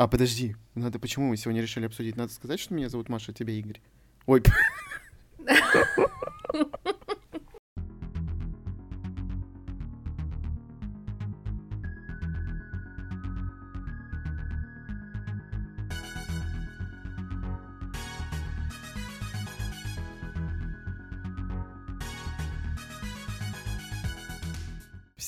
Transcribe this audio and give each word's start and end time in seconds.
А, 0.00 0.08
подожди, 0.08 0.56
надо 0.74 0.98
почему 0.98 1.28
мы 1.28 1.36
сегодня 1.36 1.60
решили 1.60 1.84
обсудить? 1.84 2.16
Надо 2.16 2.32
сказать, 2.32 2.58
что 2.58 2.72
меня 2.72 2.88
зовут 2.88 3.10
Маша, 3.10 3.32
а 3.32 3.34
тебя 3.34 3.52
Игорь. 3.52 3.82
Ой. 4.24 4.42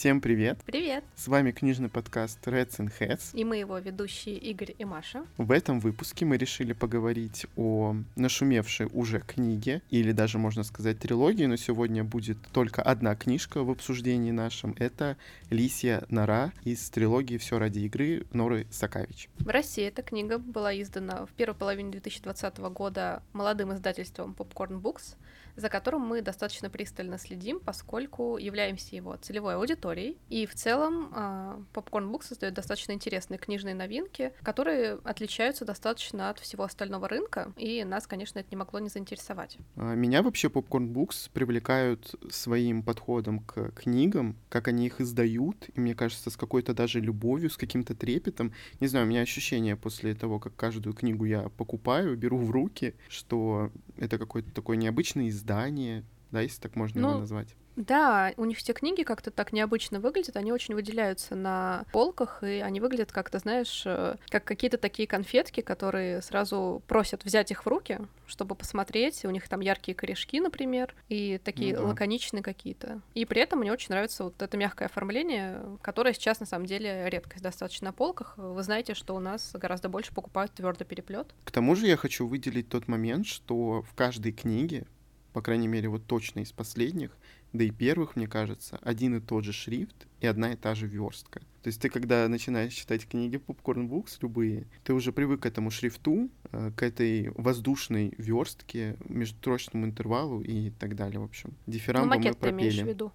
Всем 0.02 0.20
привет! 0.20 0.58
Привет! 0.66 1.04
С 1.14 1.28
вами 1.28 1.52
книжный 1.52 1.88
подкаст 1.88 2.44
Reds 2.48 2.78
and 2.80 2.92
Heads. 2.98 3.38
И 3.38 3.44
мы 3.44 3.58
его 3.58 3.78
ведущие 3.78 4.36
Игорь 4.36 4.74
и 4.76 4.84
Маша. 4.84 5.24
В 5.36 5.52
этом 5.52 5.78
выпуске 5.78 6.24
мы 6.24 6.38
решили 6.38 6.72
поговорить 6.72 7.46
о 7.56 7.94
нашумевшей 8.16 8.88
уже 8.92 9.20
книге, 9.20 9.80
или 9.90 10.10
даже, 10.10 10.38
можно 10.38 10.64
сказать, 10.64 10.98
трилогии, 10.98 11.44
но 11.44 11.54
сегодня 11.54 12.02
будет 12.02 12.36
только 12.52 12.82
одна 12.82 13.14
книжка 13.14 13.62
в 13.62 13.70
обсуждении 13.70 14.32
нашем. 14.32 14.74
Это 14.80 15.16
«Лисья 15.50 16.02
нора» 16.08 16.52
из 16.64 16.90
трилогии 16.90 17.38
«Все 17.38 17.60
ради 17.60 17.78
игры» 17.78 18.26
Норы 18.32 18.66
Сакавич. 18.72 19.28
В 19.38 19.50
России 19.50 19.84
эта 19.84 20.02
книга 20.02 20.38
была 20.38 20.74
издана 20.82 21.26
в 21.26 21.30
первой 21.30 21.54
половине 21.54 21.92
2020 21.92 22.58
года 22.58 23.22
молодым 23.32 23.72
издательством 23.72 24.34
Popcorn 24.36 24.82
Books— 24.82 25.14
за 25.56 25.68
которым 25.68 26.02
мы 26.02 26.22
достаточно 26.22 26.70
пристально 26.70 27.18
следим, 27.18 27.60
поскольку 27.60 28.38
являемся 28.38 28.96
его 28.96 29.16
целевой 29.16 29.56
аудиторией. 29.56 30.18
И 30.28 30.46
в 30.46 30.54
целом 30.54 31.10
а, 31.14 31.62
Popcorn 31.72 32.10
Books 32.10 32.28
создает 32.28 32.54
достаточно 32.54 32.92
интересные 32.92 33.38
книжные 33.38 33.74
новинки, 33.74 34.32
которые 34.42 34.98
отличаются 35.04 35.64
достаточно 35.64 36.30
от 36.30 36.38
всего 36.38 36.64
остального 36.64 37.08
рынка, 37.08 37.52
и 37.56 37.84
нас, 37.84 38.06
конечно, 38.06 38.38
это 38.38 38.48
не 38.50 38.56
могло 38.56 38.78
не 38.78 38.88
заинтересовать. 38.88 39.58
А, 39.76 39.94
меня 39.94 40.22
вообще 40.22 40.48
Popcorn 40.48 40.92
Books 40.92 41.30
привлекают 41.32 42.14
своим 42.30 42.82
подходом 42.82 43.40
к 43.40 43.70
книгам, 43.72 44.36
как 44.48 44.68
они 44.68 44.86
их 44.86 45.00
издают, 45.00 45.68
и 45.74 45.80
мне 45.80 45.94
кажется, 45.94 46.30
с 46.30 46.36
какой-то 46.36 46.74
даже 46.74 47.00
любовью, 47.00 47.50
с 47.50 47.56
каким-то 47.56 47.94
трепетом. 47.94 48.52
Не 48.80 48.86
знаю, 48.86 49.06
у 49.06 49.08
меня 49.08 49.20
ощущение 49.20 49.76
после 49.76 50.14
того, 50.14 50.38
как 50.38 50.56
каждую 50.56 50.94
книгу 50.94 51.24
я 51.24 51.48
покупаю, 51.50 52.16
беру 52.16 52.38
в 52.38 52.50
руки, 52.50 52.94
что 53.08 53.70
это 53.98 54.18
какой-то 54.18 54.52
такой 54.52 54.76
необычный 54.76 55.28
издание, 55.42 56.04
да, 56.30 56.40
если 56.40 56.60
так 56.60 56.76
можно 56.76 57.00
ну, 57.00 57.08
его 57.10 57.20
назвать. 57.20 57.54
Да, 57.76 58.32
у 58.36 58.44
них 58.44 58.58
все 58.58 58.74
книги 58.74 59.02
как-то 59.02 59.30
так 59.30 59.52
необычно 59.52 59.98
выглядят, 59.98 60.36
они 60.36 60.52
очень 60.52 60.74
выделяются 60.74 61.34
на 61.34 61.84
полках, 61.92 62.42
и 62.42 62.60
они 62.60 62.80
выглядят 62.80 63.12
как-то, 63.12 63.38
знаешь, 63.38 63.82
э, 63.86 64.16
как 64.28 64.44
какие-то 64.44 64.76
такие 64.76 65.08
конфетки, 65.08 65.62
которые 65.62 66.20
сразу 66.20 66.82
просят 66.86 67.24
взять 67.24 67.50
их 67.50 67.64
в 67.64 67.68
руки, 67.68 67.98
чтобы 68.26 68.54
посмотреть. 68.54 69.24
У 69.24 69.30
них 69.30 69.48
там 69.48 69.60
яркие 69.60 69.94
корешки, 69.94 70.40
например, 70.40 70.94
и 71.08 71.40
такие 71.42 71.74
ну, 71.74 71.82
да. 71.82 71.88
лаконичные 71.88 72.42
какие-то. 72.42 73.00
И 73.14 73.24
при 73.24 73.40
этом 73.40 73.60
мне 73.60 73.72
очень 73.72 73.88
нравится 73.90 74.24
вот 74.24 74.40
это 74.42 74.56
мягкое 74.56 74.86
оформление, 74.86 75.62
которое 75.80 76.12
сейчас 76.12 76.40
на 76.40 76.46
самом 76.46 76.66
деле 76.66 77.08
редкость 77.08 77.42
достаточно 77.42 77.86
на 77.86 77.92
полках. 77.92 78.34
Вы 78.36 78.62
знаете, 78.62 78.94
что 78.94 79.14
у 79.14 79.20
нас 79.20 79.52
гораздо 79.54 79.88
больше 79.88 80.14
покупают 80.14 80.52
твердый 80.52 80.86
переплет. 80.86 81.34
К 81.44 81.50
тому 81.50 81.74
же 81.74 81.86
я 81.86 81.96
хочу 81.96 82.26
выделить 82.26 82.68
тот 82.68 82.86
момент, 82.86 83.26
что 83.26 83.82
в 83.82 83.94
каждой 83.94 84.32
книге 84.32 84.86
по 85.32 85.42
крайней 85.42 85.68
мере, 85.68 85.88
вот 85.88 86.06
точно 86.06 86.40
из 86.40 86.52
последних, 86.52 87.16
да 87.52 87.64
и 87.64 87.70
первых, 87.70 88.16
мне 88.16 88.26
кажется, 88.26 88.78
один 88.82 89.16
и 89.16 89.20
тот 89.20 89.44
же 89.44 89.52
шрифт 89.52 90.06
и 90.20 90.26
одна 90.26 90.52
и 90.52 90.56
та 90.56 90.74
же 90.74 90.86
верстка. 90.86 91.40
То 91.62 91.68
есть 91.68 91.80
ты, 91.80 91.88
когда 91.90 92.26
начинаешь 92.28 92.72
читать 92.72 93.06
книги 93.06 93.36
Popcorn 93.36 93.88
Books, 93.88 94.18
любые, 94.20 94.66
ты 94.84 94.94
уже 94.94 95.12
привык 95.12 95.42
к 95.42 95.46
этому 95.46 95.70
шрифту, 95.70 96.30
э, 96.50 96.72
к 96.74 96.82
этой 96.82 97.30
воздушной 97.36 98.14
верстке, 98.18 98.96
межтрочному 99.08 99.86
интервалу 99.86 100.40
и 100.42 100.70
так 100.70 100.96
далее, 100.96 101.20
в 101.20 101.24
общем. 101.24 101.54
Дифирамбу 101.66 102.14
ну, 102.14 102.20
мы 102.20 102.34
пропели. 102.34 102.82
в 102.82 102.86
виду. 102.86 103.12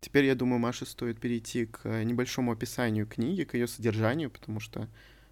Теперь, 0.00 0.26
я 0.26 0.34
думаю, 0.34 0.58
Маше 0.58 0.84
стоит 0.84 1.18
перейти 1.18 1.64
к 1.64 1.88
небольшому 2.04 2.52
описанию 2.52 3.06
книги, 3.06 3.44
к 3.44 3.54
ее 3.54 3.66
содержанию, 3.66 4.30
потому 4.30 4.60
что 4.60 4.88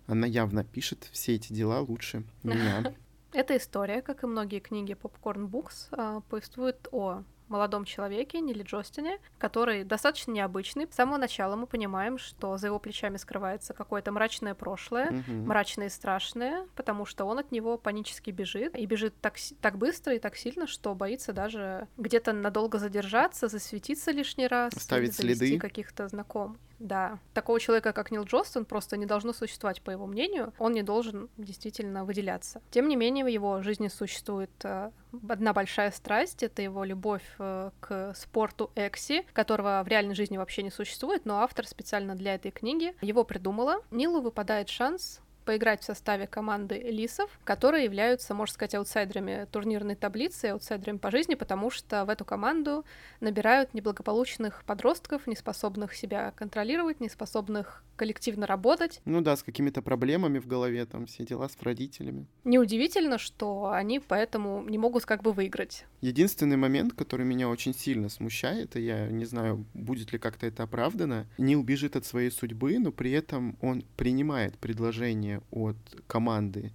она 0.06 0.26
явно 0.26 0.65
пишет 0.65 1.09
все 1.12 1.34
эти 1.34 1.53
дела 1.53 1.81
лучше 1.81 2.25
меня. 2.43 2.94
Эта 3.32 3.56
история, 3.56 4.03
как 4.03 4.25
и 4.25 4.26
многие 4.26 4.60
книги 4.60 4.94
Popcorn 4.94 5.48
Books, 5.48 5.88
а, 5.93 6.20
повествует 6.28 6.88
о 6.93 7.22
молодом 7.48 7.84
человеке, 7.84 8.41
Нилли 8.41 8.62
Джостине, 8.62 9.19
который 9.38 9.84
достаточно 9.84 10.32
необычный. 10.32 10.88
С 10.91 10.94
самого 10.94 11.19
начала 11.19 11.54
мы 11.54 11.66
понимаем, 11.66 12.19
что 12.19 12.56
за 12.56 12.69
его 12.69 12.78
плечами 12.78 13.19
скрывается 13.19 13.75
какое-то 13.75 14.10
мрачное 14.10 14.54
прошлое, 14.54 15.10
mm-hmm. 15.10 15.44
мрачное 15.44 15.87
и 15.87 15.91
страшное, 15.91 16.66
потому 16.75 17.04
что 17.04 17.26
он 17.26 17.38
от 17.38 17.53
него 17.53 17.76
панически 17.76 18.31
бежит, 18.31 18.76
и 18.76 18.87
бежит 18.87 19.15
так, 19.20 19.37
так 19.60 19.76
быстро 19.76 20.14
и 20.14 20.19
так 20.19 20.37
сильно, 20.37 20.66
что 20.66 20.94
боится 20.94 21.32
даже 21.32 21.88
где-то 21.99 22.32
надолго 22.32 22.78
задержаться, 22.78 23.49
засветиться 23.49 24.10
лишний 24.10 24.47
раз, 24.47 24.72
оставить 24.75 25.14
следы 25.14 25.59
каких-то 25.59 26.09
знакомых. 26.09 26.56
Да. 26.82 27.20
Такого 27.32 27.60
человека, 27.60 27.93
как 27.93 28.10
Нил 28.10 28.25
Джостон, 28.25 28.65
просто 28.65 28.97
не 28.97 29.06
должно 29.06 29.32
существовать, 29.32 29.81
по 29.82 29.91
его 29.91 30.06
мнению. 30.06 30.53
Он 30.59 30.72
не 30.72 30.82
должен 30.82 31.31
действительно 31.37 32.04
выделяться. 32.04 32.60
Тем 32.70 32.88
не 32.88 32.97
менее, 32.97 33.25
в 33.25 33.28
его 33.28 33.62
жизни 33.62 33.87
существует 33.87 34.50
э, 34.65 34.91
одна 35.28 35.53
большая 35.53 35.93
страсть. 35.93 36.43
Это 36.43 36.60
его 36.60 36.82
любовь 36.82 37.22
э, 37.38 37.70
к 37.81 38.15
спорту 38.16 38.72
Экси, 38.75 39.25
которого 39.32 39.82
в 39.84 39.88
реальной 39.88 40.16
жизни 40.16 40.38
вообще 40.38 40.65
не 40.65 40.70
существует, 40.70 41.25
но 41.25 41.38
автор 41.38 41.69
специально 41.69 42.16
для 42.16 42.34
этой 42.34 42.50
книги 42.50 42.94
его 43.00 43.22
придумала. 43.22 43.76
Нилу 43.93 44.20
выпадает 44.20 44.69
шанс 44.69 45.20
поиграть 45.42 45.82
в 45.82 45.84
составе 45.84 46.26
команды 46.26 46.78
Лисов, 46.78 47.30
которые 47.44 47.84
являются, 47.84 48.34
можно 48.34 48.54
сказать, 48.54 48.75
аутсайдерами 48.75 49.47
турнирной 49.50 49.94
таблицы, 49.94 50.47
аутсайдерами 50.47 50.98
по 50.98 51.10
жизни, 51.10 51.34
потому 51.34 51.70
что 51.70 52.04
в 52.04 52.08
эту 52.08 52.25
команду 52.25 52.84
набирают 53.20 53.75
неблагополучных 53.75 54.64
подростков, 54.64 55.26
не 55.26 55.36
способных 55.36 55.94
себя 55.94 56.32
контролировать, 56.36 57.00
не 57.00 57.08
способных 57.08 57.82
коллективно 57.97 58.47
работать. 58.47 59.00
Ну 59.04 59.20
да, 59.20 59.36
с 59.36 59.42
какими-то 59.42 59.82
проблемами 59.82 60.38
в 60.38 60.47
голове, 60.47 60.84
там 60.86 61.06
все 61.06 61.25
дела 61.25 61.48
с 61.48 61.56
родителями. 61.62 62.26
Неудивительно, 62.44 63.19
что 63.19 63.70
они 63.70 64.00
поэтому 64.00 64.64
не 64.69 64.78
могут 64.78 65.04
как 65.04 65.22
бы 65.22 65.32
выиграть. 65.32 65.84
Единственный 66.00 66.56
момент, 66.56 66.94
который 66.94 67.25
меня 67.25 67.48
очень 67.48 67.75
сильно 67.75 68.08
смущает, 68.08 68.76
и 68.76 68.81
я 68.81 69.06
не 69.06 69.25
знаю, 69.25 69.64
будет 69.75 70.12
ли 70.12 70.19
как-то 70.19 70.47
это 70.47 70.64
оправдано, 70.64 71.26
Нил 71.38 71.62
бежит 71.62 71.94
от 71.94 72.04
своей 72.04 72.31
судьбы, 72.31 72.78
но 72.78 72.91
при 72.91 73.12
этом 73.12 73.56
он 73.60 73.84
принимает 73.97 74.58
предложение 74.58 75.31
от 75.50 75.76
команды 76.06 76.72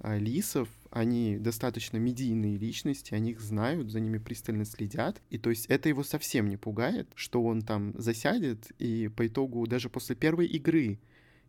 а, 0.00 0.16
лисов, 0.16 0.68
они 0.90 1.38
достаточно 1.38 1.96
медийные 1.96 2.56
личности, 2.56 3.14
они 3.14 3.32
их 3.32 3.40
знают, 3.40 3.90
за 3.90 4.00
ними 4.00 4.18
пристально 4.18 4.64
следят, 4.64 5.20
и 5.30 5.38
то 5.38 5.50
есть 5.50 5.66
это 5.66 5.88
его 5.88 6.04
совсем 6.04 6.48
не 6.48 6.56
пугает, 6.56 7.08
что 7.14 7.42
он 7.42 7.62
там 7.62 7.92
засядет, 7.98 8.70
и 8.78 9.08
по 9.08 9.26
итогу 9.26 9.66
даже 9.66 9.90
после 9.90 10.14
первой 10.14 10.46
игры 10.46 10.98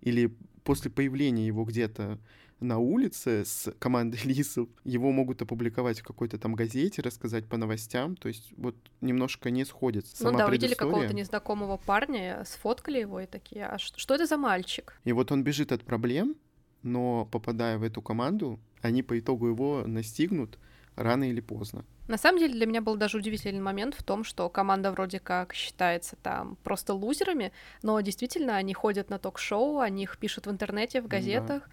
или 0.02 0.34
после 0.64 0.90
появления 0.92 1.46
его 1.46 1.64
где-то 1.64 2.20
на 2.60 2.78
улице 2.80 3.46
с 3.46 3.72
командой 3.80 4.20
лисов, 4.26 4.68
его 4.84 5.12
могут 5.12 5.42
опубликовать 5.42 6.00
в 6.00 6.04
какой-то 6.04 6.38
там 6.38 6.56
газете, 6.56 7.02
рассказать 7.02 7.46
по 7.48 7.58
новостям, 7.58 8.16
то 8.16 8.28
есть 8.28 8.52
вот 8.58 8.76
немножко 9.02 9.50
не 9.50 9.66
сходится 9.66 10.16
сама 10.16 10.32
Ну 10.32 10.38
да, 10.40 10.48
увидели 10.48 10.74
какого-то 10.74 11.14
незнакомого 11.14 11.78
парня, 11.78 12.44
сфоткали 12.46 13.00
его 13.00 13.20
и 13.20 13.26
такие, 13.26 13.66
а 13.66 13.78
что 13.78 14.16
это 14.16 14.26
за 14.26 14.38
мальчик? 14.38 15.00
И 15.06 15.14
вот 15.14 15.32
он 15.32 15.44
бежит 15.44 15.72
от 15.72 15.84
проблем, 15.84 16.36
но 16.84 17.26
попадая 17.32 17.78
в 17.78 17.84
эту 17.84 18.02
команду, 18.02 18.60
они 18.82 19.04
по 19.04 19.18
итогу 19.20 19.48
его 19.48 19.84
настигнут 19.86 20.58
рано 20.96 21.30
или 21.30 21.42
поздно. 21.42 21.86
На 22.08 22.18
самом 22.18 22.40
деле 22.40 22.54
для 22.54 22.66
меня 22.66 22.82
был 22.82 22.96
даже 22.96 23.18
удивительный 23.18 23.62
момент 23.62 23.94
в 23.94 24.02
том, 24.02 24.24
что 24.24 24.50
команда 24.50 24.92
вроде 24.92 25.20
как 25.20 25.54
считается 25.54 26.16
там 26.16 26.58
просто 26.64 26.96
лузерами, 26.96 27.52
но 27.84 28.02
действительно 28.02 28.56
они 28.56 28.74
ходят 28.74 29.12
на 29.12 29.20
ток-шоу, 29.20 29.80
они 29.80 30.04
их 30.04 30.18
пишут 30.18 30.48
в 30.48 30.52
интернете, 30.52 31.02
в 31.02 31.08
газетах. 31.08 31.70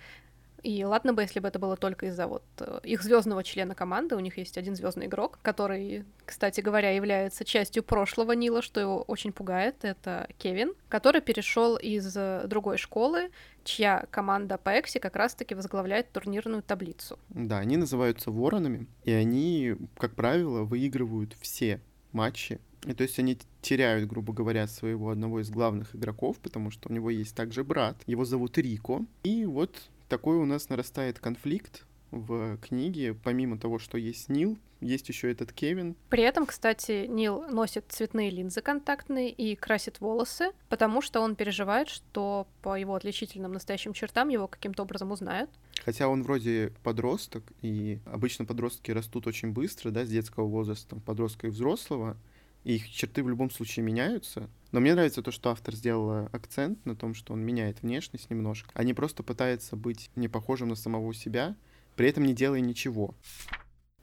И 0.62 0.84
ладно 0.84 1.12
бы, 1.12 1.22
если 1.22 1.40
бы 1.40 1.48
это 1.48 1.58
было 1.58 1.76
только 1.76 2.06
из-за 2.06 2.26
вот 2.26 2.44
э, 2.58 2.80
их 2.82 3.02
звездного 3.02 3.44
члена 3.44 3.74
команды. 3.74 4.16
У 4.16 4.20
них 4.20 4.38
есть 4.38 4.58
один 4.58 4.74
звездный 4.74 5.06
игрок, 5.06 5.38
который, 5.42 6.04
кстати 6.24 6.60
говоря, 6.60 6.90
является 6.90 7.44
частью 7.44 7.82
прошлого 7.82 8.32
Нила, 8.32 8.62
что 8.62 8.80
его 8.80 9.02
очень 9.02 9.32
пугает. 9.32 9.76
Это 9.84 10.28
Кевин, 10.38 10.74
который 10.88 11.20
перешел 11.20 11.76
из 11.76 12.16
э, 12.16 12.44
другой 12.46 12.78
школы, 12.78 13.30
чья 13.64 14.06
команда 14.10 14.58
по 14.58 14.78
Экси 14.78 14.98
как 14.98 15.16
раз-таки 15.16 15.54
возглавляет 15.54 16.10
турнирную 16.12 16.62
таблицу. 16.62 17.18
Да, 17.28 17.58
они 17.58 17.76
называются 17.76 18.30
воронами, 18.30 18.86
и 19.04 19.12
они, 19.12 19.76
как 19.98 20.14
правило, 20.14 20.62
выигрывают 20.62 21.36
все 21.40 21.80
матчи 22.12 22.60
и 22.86 22.92
то 22.92 23.02
есть 23.02 23.18
они 23.18 23.36
теряют, 23.62 24.08
грубо 24.08 24.32
говоря, 24.32 24.68
своего 24.68 25.10
одного 25.10 25.40
из 25.40 25.50
главных 25.50 25.94
игроков, 25.96 26.38
потому 26.38 26.70
что 26.70 26.88
у 26.88 26.92
него 26.92 27.10
есть 27.10 27.34
также 27.34 27.64
брат, 27.64 27.96
его 28.06 28.24
зовут 28.24 28.56
Рико. 28.58 29.04
И 29.24 29.44
вот 29.44 29.90
такой 30.08 30.36
у 30.36 30.44
нас 30.44 30.68
нарастает 30.68 31.18
конфликт 31.18 31.84
в 32.10 32.56
книге, 32.58 33.14
помимо 33.14 33.58
того, 33.58 33.78
что 33.78 33.98
есть 33.98 34.28
Нил, 34.28 34.58
есть 34.80 35.08
еще 35.08 35.30
этот 35.30 35.52
Кевин. 35.52 35.96
При 36.08 36.22
этом, 36.22 36.46
кстати, 36.46 37.06
Нил 37.06 37.42
носит 37.48 37.86
цветные 37.88 38.30
линзы 38.30 38.60
контактные 38.60 39.30
и 39.30 39.56
красит 39.56 40.00
волосы, 40.00 40.52
потому 40.68 41.02
что 41.02 41.20
он 41.20 41.34
переживает, 41.34 41.88
что 41.88 42.46
по 42.62 42.78
его 42.78 42.94
отличительным 42.94 43.52
настоящим 43.52 43.92
чертам 43.92 44.28
его 44.28 44.48
каким-то 44.48 44.82
образом 44.82 45.12
узнают. 45.12 45.50
Хотя 45.84 46.08
он 46.08 46.22
вроде 46.22 46.72
подросток, 46.82 47.44
и 47.62 48.00
обычно 48.06 48.44
подростки 48.44 48.90
растут 48.90 49.26
очень 49.26 49.52
быстро, 49.52 49.90
да, 49.90 50.04
с 50.04 50.08
детского 50.08 50.46
возраста, 50.46 50.96
подростка 50.96 51.46
и 51.46 51.50
взрослого, 51.50 52.16
и 52.64 52.76
их 52.76 52.90
черты 52.90 53.22
в 53.22 53.28
любом 53.28 53.50
случае 53.50 53.84
меняются. 53.84 54.50
Но 54.76 54.80
мне 54.80 54.92
нравится 54.92 55.22
то, 55.22 55.30
что 55.30 55.48
автор 55.48 55.74
сделал 55.74 56.28
акцент 56.34 56.84
на 56.84 56.94
том, 56.94 57.14
что 57.14 57.32
он 57.32 57.40
меняет 57.40 57.80
внешность 57.80 58.28
немножко, 58.28 58.68
а 58.74 58.84
не 58.84 58.92
просто 58.92 59.22
пытается 59.22 59.74
быть 59.74 60.10
не 60.16 60.28
похожим 60.28 60.68
на 60.68 60.74
самого 60.74 61.14
себя, 61.14 61.56
при 61.94 62.10
этом 62.10 62.24
не 62.26 62.34
делая 62.34 62.60
ничего. 62.60 63.14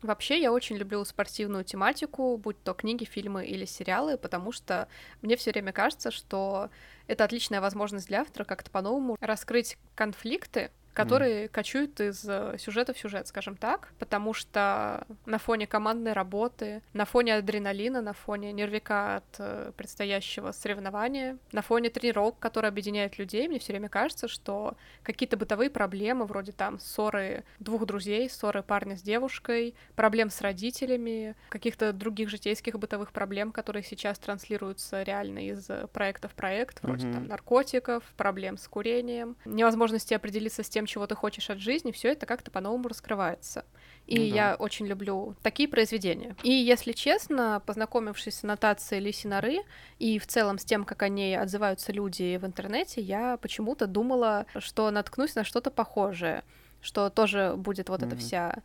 Вообще, 0.01 0.41
я 0.41 0.51
очень 0.51 0.75
люблю 0.77 1.05
спортивную 1.05 1.63
тематику, 1.63 2.37
будь 2.37 2.59
то 2.63 2.73
книги, 2.73 3.03
фильмы 3.03 3.45
или 3.45 3.65
сериалы, 3.65 4.17
потому 4.17 4.51
что 4.51 4.87
мне 5.21 5.37
все 5.37 5.51
время 5.51 5.73
кажется, 5.73 6.09
что 6.09 6.71
это 7.05 7.23
отличная 7.23 7.61
возможность 7.61 8.07
для 8.07 8.21
автора 8.21 8.43
как-то 8.43 8.71
по-новому 8.71 9.15
раскрыть 9.21 9.77
конфликты, 9.93 10.71
которые 10.94 11.45
mm. 11.45 11.48
кочуют 11.50 12.00
из 12.00 12.24
э, 12.28 12.56
сюжета 12.60 12.94
в 12.94 12.98
сюжет, 12.98 13.28
скажем 13.28 13.57
так, 13.57 13.90
потому 14.00 14.34
что 14.34 15.06
на 15.25 15.38
фоне 15.40 15.68
командной 15.68 16.13
работы, 16.13 16.81
на 16.94 17.06
фоне 17.06 17.36
адреналина, 17.36 18.01
на 18.01 18.13
фоне 18.13 18.51
нервика 18.54 19.18
от 19.18 19.36
э, 19.40 19.72
предстоящего 19.75 20.51
соревнования, 20.51 21.38
на 21.51 21.62
фоне 21.62 21.90
тренировок, 21.90 22.40
которые 22.40 22.69
объединяют 22.69 23.18
людей, 23.18 23.48
мне 23.48 23.60
все 23.60 23.74
время 23.74 23.90
кажется, 23.90 24.28
что 24.28 24.75
какие-то 25.01 25.36
бытовые 25.36 25.69
проблемы, 25.69 26.25
вроде 26.25 26.51
там 26.51 26.80
ссоры 26.80 27.44
двух 27.60 27.86
друзей, 27.86 28.30
ссоры 28.30 28.62
парня 28.62 28.95
с 28.95 29.01
девушкой, 29.01 29.75
проблем 29.95 30.30
с 30.30 30.42
родителями, 30.42 31.36
каких-то 31.50 31.92
других 31.92 32.30
житейских 32.30 32.78
бытовых 32.78 33.12
проблем, 33.12 33.51
которые 33.51 33.84
сейчас 33.84 34.19
транслируются 34.19 35.04
реально 35.04 35.48
из 35.48 35.69
проекта 35.92 36.28
в 36.28 36.36
проект, 36.36 36.84
вроде 36.84 37.07
mm-hmm. 37.07 37.13
там 37.13 37.28
наркотиков, 37.28 38.04
проблем 38.16 38.57
с 38.57 38.68
курением, 38.68 39.36
невозможности 39.45 40.13
определиться 40.13 40.63
с 40.63 40.69
тем, 40.69 40.82
тем, 40.83 40.85
чего 40.85 41.07
ты 41.07 41.15
хочешь 41.15 41.50
от 41.50 41.59
жизни, 41.59 41.91
все 41.91 42.09
это 42.09 42.25
как-то 42.25 42.51
по-новому 42.51 42.89
раскрывается. 42.89 43.65
И 44.06 44.15
ну, 44.15 44.30
да. 44.30 44.35
я 44.35 44.56
очень 44.56 44.85
люблю 44.85 45.35
такие 45.41 45.69
произведения. 45.69 46.35
И, 46.44 46.51
если 46.51 46.91
честно, 46.91 47.62
познакомившись 47.65 48.35
с 48.35 48.44
аннотацией 48.44 49.01
Лиси 49.01 49.27
Норы 49.27 49.59
и 50.00 50.19
в 50.19 50.27
целом 50.27 50.57
с 50.57 50.65
тем, 50.65 50.83
как 50.83 51.03
о 51.03 51.09
ней 51.09 51.38
отзываются 51.38 51.94
люди 51.94 52.38
в 52.38 52.45
интернете, 52.45 53.01
я 53.01 53.38
почему-то 53.38 53.88
думала, 53.88 54.45
что 54.57 54.91
наткнусь 54.91 55.35
на 55.35 55.44
что-то 55.44 55.71
похожее, 55.71 56.44
что 56.81 57.09
тоже 57.09 57.53
будет 57.56 57.89
вот 57.89 58.01
mm-hmm. 58.01 58.07
эта 58.07 58.15
вся 58.18 58.56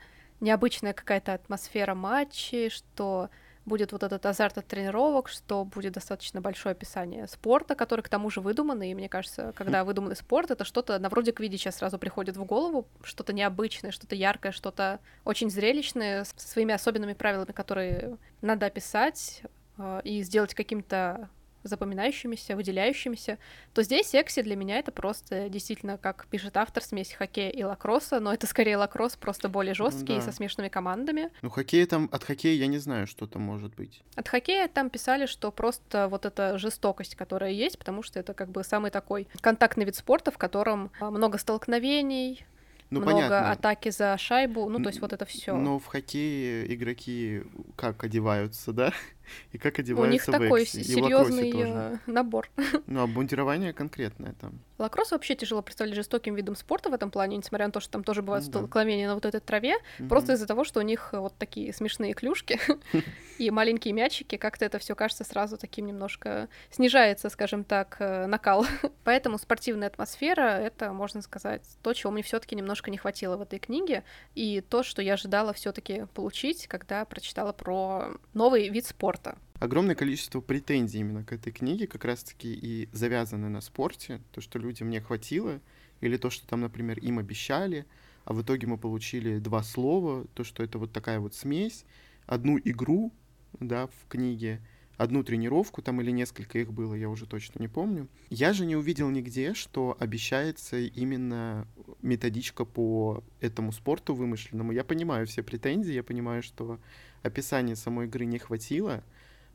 необычная 0.41 0.93
какая-то 0.93 1.35
атмосфера 1.35 1.95
матчей, 1.95 2.69
что 2.71 3.31
будет 3.69 3.93
вот 3.93 4.03
этот 4.03 4.25
азарт 4.27 4.59
от 4.59 4.67
тренировок, 4.67 5.29
что 5.29 5.65
будет 5.65 5.93
достаточно 5.93 6.41
большое 6.41 6.73
описание 6.73 7.29
спорта, 7.29 7.75
который 7.75 8.01
к 8.01 8.09
тому 8.09 8.31
же 8.31 8.41
выдуманный. 8.41 8.91
И 8.91 8.95
мне 8.95 9.09
кажется, 9.09 9.53
когда 9.55 9.85
выдуманный 9.85 10.17
спорт, 10.17 10.51
это 10.51 10.65
что-то 10.65 10.99
на 10.99 11.09
вроде 11.09 11.33
Квидича 11.33 11.71
сразу 11.71 11.99
приходит 11.99 12.37
в 12.37 12.45
голову, 12.45 12.89
что-то 13.03 13.33
необычное, 13.33 13.93
что-то 13.93 14.17
яркое, 14.17 14.53
что-то 14.53 15.01
очень 15.25 15.51
зрелищное, 15.51 16.25
с 16.25 16.35
своими 16.37 16.75
особенными 16.75 17.15
правилами, 17.15 17.53
которые 17.53 18.17
надо 18.41 18.67
описать 18.67 19.43
э, 19.77 20.01
и 20.05 20.23
сделать 20.23 20.55
каким-то 20.55 21.29
запоминающимися, 21.69 22.57
выделяющимися, 22.57 23.39
то 23.73 23.83
здесь 23.83 24.09
секси 24.09 24.43
для 24.43 24.57
меня 24.57 24.79
это 24.79 24.91
просто 24.91 25.49
действительно, 25.49 25.99
как 25.99 26.27
пишет 26.31 26.57
автор, 26.57 26.83
смесь 26.83 27.13
хоккея 27.13 27.51
и 27.51 27.63
лакросса, 27.63 28.21
но 28.21 28.33
это 28.33 28.47
скорее 28.47 28.77
лакросс, 28.77 29.17
просто 29.17 29.49
более 29.49 29.75
жесткий 29.75 30.15
да. 30.15 30.19
и 30.19 30.21
со 30.21 30.33
смешанными 30.33 30.69
командами. 30.69 31.31
Ну, 31.43 31.51
хоккей 31.51 31.87
там, 31.87 32.09
от 32.13 32.25
хоккея 32.25 32.55
я 32.55 32.67
не 32.67 32.79
знаю, 32.79 33.07
что 33.07 33.27
там 33.27 33.43
может 33.43 33.75
быть. 33.75 34.03
От 34.17 34.29
хоккея 34.29 34.69
там 34.69 34.91
писали, 34.91 35.27
что 35.27 35.51
просто 35.53 36.09
вот 36.09 36.27
эта 36.27 36.59
жестокость, 36.59 37.15
которая 37.15 37.51
есть, 37.51 37.79
потому 37.79 38.03
что 38.03 38.19
это 38.19 38.35
как 38.35 38.51
бы 38.51 38.65
самый 38.65 38.91
такой 38.91 39.29
контактный 39.41 39.85
вид 39.85 39.97
спорта, 39.97 40.31
в 40.31 40.39
котором 40.39 40.91
а, 41.01 41.11
много 41.11 41.39
столкновений, 41.39 42.45
ну, 42.91 43.01
много 43.01 43.15
понятно. 43.15 43.51
атаки 43.51 43.91
за 43.91 44.17
шайбу, 44.17 44.69
ну 44.69 44.81
то 44.83 44.89
есть 44.89 45.01
вот 45.01 45.13
это 45.13 45.27
все. 45.27 45.55
Но 45.55 45.79
в 45.79 45.87
хоккее 45.87 46.75
игроки 46.75 47.43
как 47.77 48.03
одеваются, 48.05 48.73
да? 48.73 48.93
И 49.53 49.59
как 49.59 49.79
одеваются 49.79 50.09
У 50.09 50.13
них 50.13 50.25
такой 50.25 50.67
серьезный 50.67 51.99
набор. 52.07 52.49
Ну, 52.87 53.03
обмундирование 53.03 53.73
конкретное 53.73 54.35
там. 54.41 54.61
Лакросс 54.79 55.11
вообще 55.11 55.35
тяжело 55.35 55.61
представить 55.61 55.95
жестоким 55.95 56.35
видом 56.35 56.55
спорта 56.55 56.89
в 56.91 56.95
этом 56.95 57.11
плане, 57.11 57.37
несмотря 57.37 57.67
на 57.67 57.73
то, 57.73 57.81
что 57.81 57.91
там 57.91 58.05
тоже 58.05 58.23
бывают 58.23 58.47
ну, 58.47 58.53
столкновения 58.53 59.07
да. 59.07 59.11
на 59.11 59.15
вот 59.17 59.27
этой 59.27 59.41
траве, 59.41 59.77
угу. 59.99 60.09
просто 60.09 60.35
из-за 60.35 60.47
того, 60.47 60.65
что 60.65 60.81
у 60.81 60.83
них 60.83 61.11
вот 61.13 61.35
такие 61.37 61.73
смешные 61.75 62.15
клюшки 62.15 62.61
и 63.39 63.51
маленькие 63.51 63.93
мячики, 63.93 64.37
как-то 64.37 64.65
это 64.65 64.79
все 64.79 64.95
кажется 64.95 65.25
сразу 65.25 65.59
таким 65.59 65.87
немножко 65.87 66.49
снижается, 66.71 67.29
скажем 67.29 67.65
так, 67.65 67.97
э, 67.99 68.27
накал. 68.27 68.67
Поэтому 69.05 69.39
спортивная 69.39 69.89
атмосфера— 69.89 70.43
это, 70.61 70.93
можно 70.93 71.23
сказать, 71.23 71.63
то, 71.83 71.93
чего 71.93 72.13
мне 72.13 72.23
все 72.23 72.39
таки 72.39 72.55
немножко 72.55 72.91
не 72.91 72.99
хватило 72.99 73.37
в 73.37 73.43
этой 73.43 73.59
книге, 73.59 74.05
и 74.35 74.61
то, 74.61 74.83
что 74.83 75.03
я 75.03 75.15
ожидала 75.15 75.53
все 75.53 75.73
таки 75.73 76.07
получить, 76.15 76.69
когда 76.69 77.05
прочитала 77.05 77.53
про 77.53 78.13
новый 78.35 78.69
вид 78.69 78.87
спорта 78.87 79.18
огромное 79.59 79.95
количество 79.95 80.41
претензий 80.41 81.01
именно 81.01 81.25
к 81.25 81.33
этой 81.33 81.53
книге 81.53 81.87
как 81.87 82.05
раз-таки 82.05 82.53
и 82.53 82.89
завязаны 82.93 83.49
на 83.49 83.61
спорте, 83.61 84.21
то, 84.33 84.41
что 84.41 84.59
людям 84.59 84.91
не 84.91 85.01
хватило, 85.01 85.61
или 86.01 86.17
то, 86.17 86.31
что 86.31 86.47
там, 86.47 86.61
например, 86.61 86.99
им 86.99 87.19
обещали, 87.19 87.87
а 88.25 88.33
в 88.33 88.43
итоге 88.43 88.67
мы 88.67 88.79
получили 88.79 89.39
два 89.39 89.63
слова, 89.63 90.27
то, 90.35 90.45
что 90.45 90.63
это 90.63 90.79
вот 90.79 90.93
такая 90.93 91.19
вот 91.19 91.35
смесь, 91.35 91.85
одну 92.27 92.59
игру, 92.59 93.13
да, 93.59 93.87
в 93.87 94.09
книге, 94.09 94.61
одну 94.99 95.23
тренировку 95.23 95.81
там 95.81 96.01
или 96.01 96.11
несколько 96.11 96.59
их 96.59 96.73
было, 96.73 96.93
я 96.93 97.09
уже 97.09 97.25
точно 97.25 97.61
не 97.61 97.69
помню. 97.69 98.09
Я 98.31 98.53
же 98.53 98.67
не 98.67 98.77
увидел 98.77 99.09
нигде, 99.09 99.55
что 99.55 99.97
обещается 99.99 100.79
именно 100.79 101.67
методичка 102.03 102.65
по 102.65 103.23
этому 103.41 103.73
спорту 103.73 104.15
вымышленному. 104.15 104.73
Я 104.73 104.85
понимаю 104.85 105.27
все 105.27 105.43
претензии, 105.43 105.95
я 105.95 106.03
понимаю, 106.03 106.43
что 106.43 106.81
описания 107.23 107.77
самой 107.77 108.07
игры 108.07 108.27
не 108.27 108.39
хватило, 108.39 109.05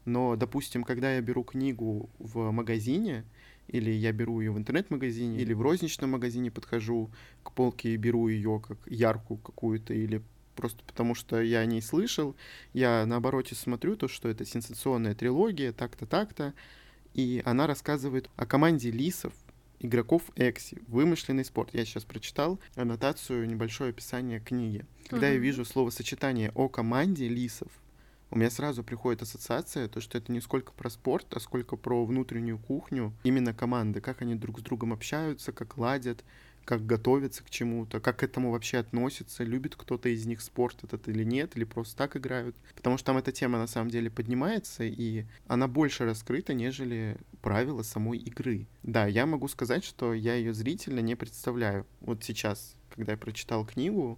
но, 0.05 0.35
допустим, 0.37 0.83
когда 0.83 1.13
я 1.13 1.21
беру 1.21 1.43
книгу 1.43 2.09
в 2.19 2.51
магазине, 2.51 3.25
или 3.67 3.91
я 3.91 4.11
беру 4.13 4.39
ее 4.39 4.51
в 4.51 4.57
интернет-магазине, 4.57 5.39
или 5.39 5.53
в 5.53 5.61
розничном 5.61 6.11
магазине 6.11 6.51
подхожу 6.51 7.11
к 7.43 7.51
полке 7.51 7.93
и 7.93 7.97
беру 7.97 8.29
ее 8.29 8.61
как 8.65 8.77
яркую 8.85 9.37
какую-то, 9.39 9.93
или 9.93 10.21
просто 10.53 10.83
потому 10.85 11.15
что 11.15 11.41
я 11.41 11.59
о 11.59 11.65
ней 11.65 11.81
слышал, 11.81 12.35
я 12.73 13.05
на 13.05 13.17
обороте 13.17 13.55
смотрю 13.55 13.95
то, 13.95 14.07
что 14.07 14.29
это 14.29 14.45
сенсационная 14.45 15.15
трилогия, 15.15 15.71
так-то, 15.71 16.05
так-то, 16.05 16.53
и 17.13 17.41
она 17.45 17.67
рассказывает 17.67 18.29
о 18.35 18.45
команде 18.45 18.91
лисов, 18.91 19.33
игроков 19.79 20.23
Экси, 20.35 20.81
вымышленный 20.87 21.45
спорт. 21.45 21.69
Я 21.73 21.85
сейчас 21.85 22.05
прочитал 22.05 22.59
аннотацию, 22.75 23.47
небольшое 23.47 23.89
описание 23.89 24.39
книги. 24.39 24.85
Когда 25.09 25.29
uh-huh. 25.29 25.33
я 25.33 25.39
вижу 25.39 25.65
словосочетание 25.65 26.51
о 26.55 26.69
команде 26.69 27.27
лисов, 27.27 27.69
у 28.33 28.37
меня 28.37 28.49
сразу 28.49 28.83
приходит 28.83 29.21
ассоциация, 29.21 29.87
то, 29.87 30.01
что 30.01 30.17
это 30.17 30.31
не 30.31 30.41
сколько 30.41 30.71
про 30.71 30.89
спорт, 30.89 31.27
а 31.35 31.39
сколько 31.39 31.75
про 31.75 32.03
внутреннюю 32.03 32.57
кухню 32.57 33.13
именно 33.23 33.53
команды, 33.53 34.01
как 34.01 34.23
они 34.23 34.33
друг 34.33 34.59
с 34.59 34.63
другом 34.63 34.91
общаются, 34.91 35.51
как 35.51 35.77
ладят, 35.77 36.23
как 36.65 36.85
готовятся 36.85 37.43
к 37.43 37.49
чему-то, 37.49 37.99
как 37.99 38.19
к 38.19 38.23
этому 38.23 38.51
вообще 38.51 38.77
относятся, 38.77 39.43
любит 39.43 39.75
кто-то 39.75 40.09
из 40.09 40.25
них 40.25 40.41
спорт 40.41 40.83
этот 40.83 41.07
или 41.07 41.23
нет, 41.23 41.55
или 41.55 41.63
просто 41.63 41.95
так 41.97 42.15
играют. 42.15 42.55
Потому 42.75 42.97
что 42.97 43.07
там 43.07 43.17
эта 43.17 43.31
тема 43.31 43.57
на 43.57 43.67
самом 43.67 43.89
деле 43.89 44.09
поднимается, 44.09 44.83
и 44.83 45.25
она 45.47 45.67
больше 45.67 46.05
раскрыта, 46.05 46.53
нежели 46.53 47.17
правила 47.41 47.83
самой 47.83 48.17
игры. 48.17 48.67
Да, 48.83 49.05
я 49.05 49.25
могу 49.25 49.47
сказать, 49.47 49.83
что 49.83 50.13
я 50.13 50.35
ее 50.35 50.53
зрительно 50.53 50.99
не 50.99 51.15
представляю. 51.15 51.85
Вот 52.01 52.23
сейчас, 52.23 52.75
когда 52.95 53.13
я 53.13 53.17
прочитал 53.17 53.65
книгу, 53.65 54.17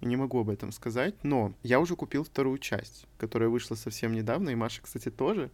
не 0.00 0.16
могу 0.16 0.40
об 0.40 0.50
этом 0.50 0.72
сказать, 0.72 1.14
но 1.22 1.54
я 1.62 1.80
уже 1.80 1.96
купил 1.96 2.24
вторую 2.24 2.58
часть, 2.58 3.06
которая 3.18 3.48
вышла 3.48 3.74
совсем 3.74 4.12
недавно, 4.12 4.50
и 4.50 4.54
Маша, 4.54 4.82
кстати, 4.82 5.10
тоже. 5.10 5.50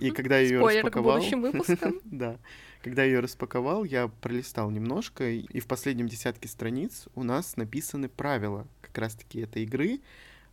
И 0.00 0.10
когда 0.10 0.38
я 0.38 0.42
ее 0.42 0.60
распаковал... 0.60 1.16
к 1.16 1.18
будущим 1.18 1.42
выпускам. 1.42 2.00
да. 2.04 2.38
Когда 2.82 3.02
я 3.04 3.10
ее 3.10 3.20
распаковал, 3.20 3.84
я 3.84 4.08
пролистал 4.08 4.70
немножко, 4.70 5.28
и 5.28 5.60
в 5.60 5.66
последнем 5.66 6.08
десятке 6.08 6.48
страниц 6.48 7.08
у 7.14 7.22
нас 7.22 7.56
написаны 7.56 8.08
правила 8.08 8.66
как 8.80 8.96
раз-таки 8.96 9.40
этой 9.40 9.64
игры, 9.64 10.00